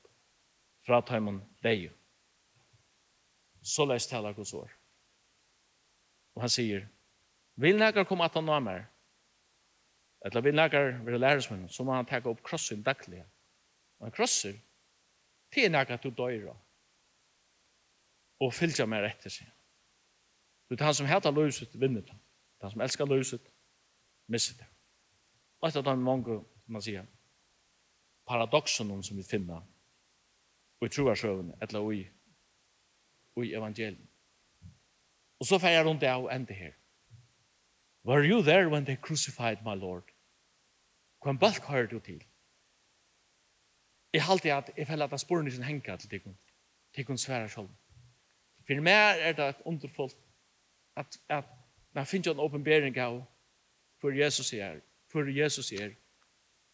fra 0.88 1.02
tøymon 1.06 1.42
deg 1.66 1.90
så 3.62 3.86
läs 3.86 4.08
talar 4.08 4.34
Guds 4.34 4.54
ord. 4.54 4.70
Och 6.34 6.42
han 6.42 6.50
säger, 6.50 6.88
vill 7.54 7.78
näkar 7.78 8.04
komma 8.04 8.26
att 8.26 8.36
han 8.36 8.46
nå 8.46 8.60
mer? 8.60 8.88
Eller 10.22 10.42
vill 10.42 10.56
näkar 10.56 10.92
vara 10.92 11.18
lärarsmän 11.18 11.70
så 11.70 11.84
må 11.84 11.92
han 11.92 12.06
ta 12.06 12.18
upp 12.18 12.44
krossen 12.44 12.84
dagliga. 12.84 13.26
Och 13.98 14.06
han 14.06 14.12
krosser, 14.12 14.60
det 15.50 15.66
är 15.66 15.70
näkar 15.70 16.00
du 16.04 16.12
dör 16.12 16.56
och 18.38 18.54
fylltja 18.54 18.86
mer 18.86 19.04
etter 19.04 19.30
sig. 19.30 19.52
Du 20.68 20.78
tar 20.78 20.86
han 20.86 20.96
som 20.96 21.06
heter 21.06 21.32
løset, 21.32 21.76
vinner 21.76 22.02
det. 22.02 22.16
Han 22.62 22.72
som 22.72 22.82
elskar 22.82 23.06
løset, 23.06 23.42
misser 24.26 24.56
det. 24.58 24.68
Og 25.60 25.68
etter 25.68 25.84
han 25.90 26.04
mange, 26.04 26.44
man 26.66 26.82
sier, 26.82 27.06
paradoxen 28.28 29.04
som 29.04 29.18
vi 29.18 29.24
finner, 29.24 29.66
og 30.80 30.88
i 30.88 30.90
troarsøvn, 30.90 31.54
eller 31.62 31.92
i 31.92 32.04
i 33.38 33.54
evangeliet. 33.54 34.08
Og 35.40 35.46
så 35.46 35.60
feirer 35.60 35.88
hun 35.88 36.00
det 36.00 36.10
og 36.10 36.36
ender 36.36 36.54
her. 36.54 36.72
Were 38.06 38.24
you 38.24 38.42
there 38.42 38.70
when 38.70 38.86
they 38.86 38.96
crucified 38.96 39.58
my 39.66 39.76
Lord? 39.76 40.04
Hvem 41.24 41.38
balk 41.38 41.64
har 41.64 41.86
du 41.86 42.00
til? 42.00 42.24
Jeg 44.14 44.24
halte 44.24 44.54
at 44.54 44.72
jeg 44.78 44.88
føler 44.88 45.06
at 45.06 45.12
jeg 45.12 45.20
spør 45.20 45.46
ikke 45.46 45.64
henka 45.64 45.96
til 45.96 46.10
tikkun, 46.10 46.38
tikkun 46.96 47.18
sværa 47.18 47.48
sjolm. 47.48 47.70
For 48.68 48.82
meg 48.82 49.20
er 49.20 49.32
det 49.32 49.50
et 49.50 49.62
underfullt 49.66 50.18
at, 50.96 51.18
at 51.30 51.46
man 51.94 52.06
finner 52.06 52.32
en 52.32 52.40
åpenbering 52.40 52.98
av 52.98 53.24
for 54.02 54.12
Jesus 54.12 54.54
er, 54.54 54.80
for 55.12 55.28
Jesus 55.28 55.72
er, 55.72 55.92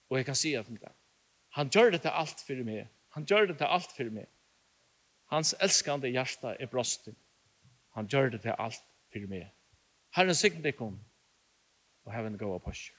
og 0.09 0.17
jeg 0.17 0.25
kan 0.25 0.35
si 0.35 0.53
at 0.53 0.67
han 1.55 1.69
gjør 1.69 1.89
dette 1.95 2.11
alt 2.11 2.43
for 2.47 2.63
meg, 2.63 2.87
han 3.15 3.25
gjør 3.25 3.45
dette 3.45 3.67
alt 3.67 3.91
for 3.97 4.11
meg, 4.13 4.27
Hans 5.35 5.53
elskande 5.53 6.09
hjärsta 6.09 6.55
är 6.55 6.67
bröstet. 6.67 7.15
Han 7.89 8.07
gjør 8.07 8.29
det 8.29 8.41
til 8.41 8.55
alt 8.57 8.83
for 9.11 9.27
meg. 9.27 9.49
Herren 10.15 10.37
signe 10.37 10.61
deg 10.63 10.77
kom, 10.79 10.93
og 12.05 12.13
have 12.13 12.29
en 12.31 12.37
god 12.39 12.61
posture. 12.63 12.95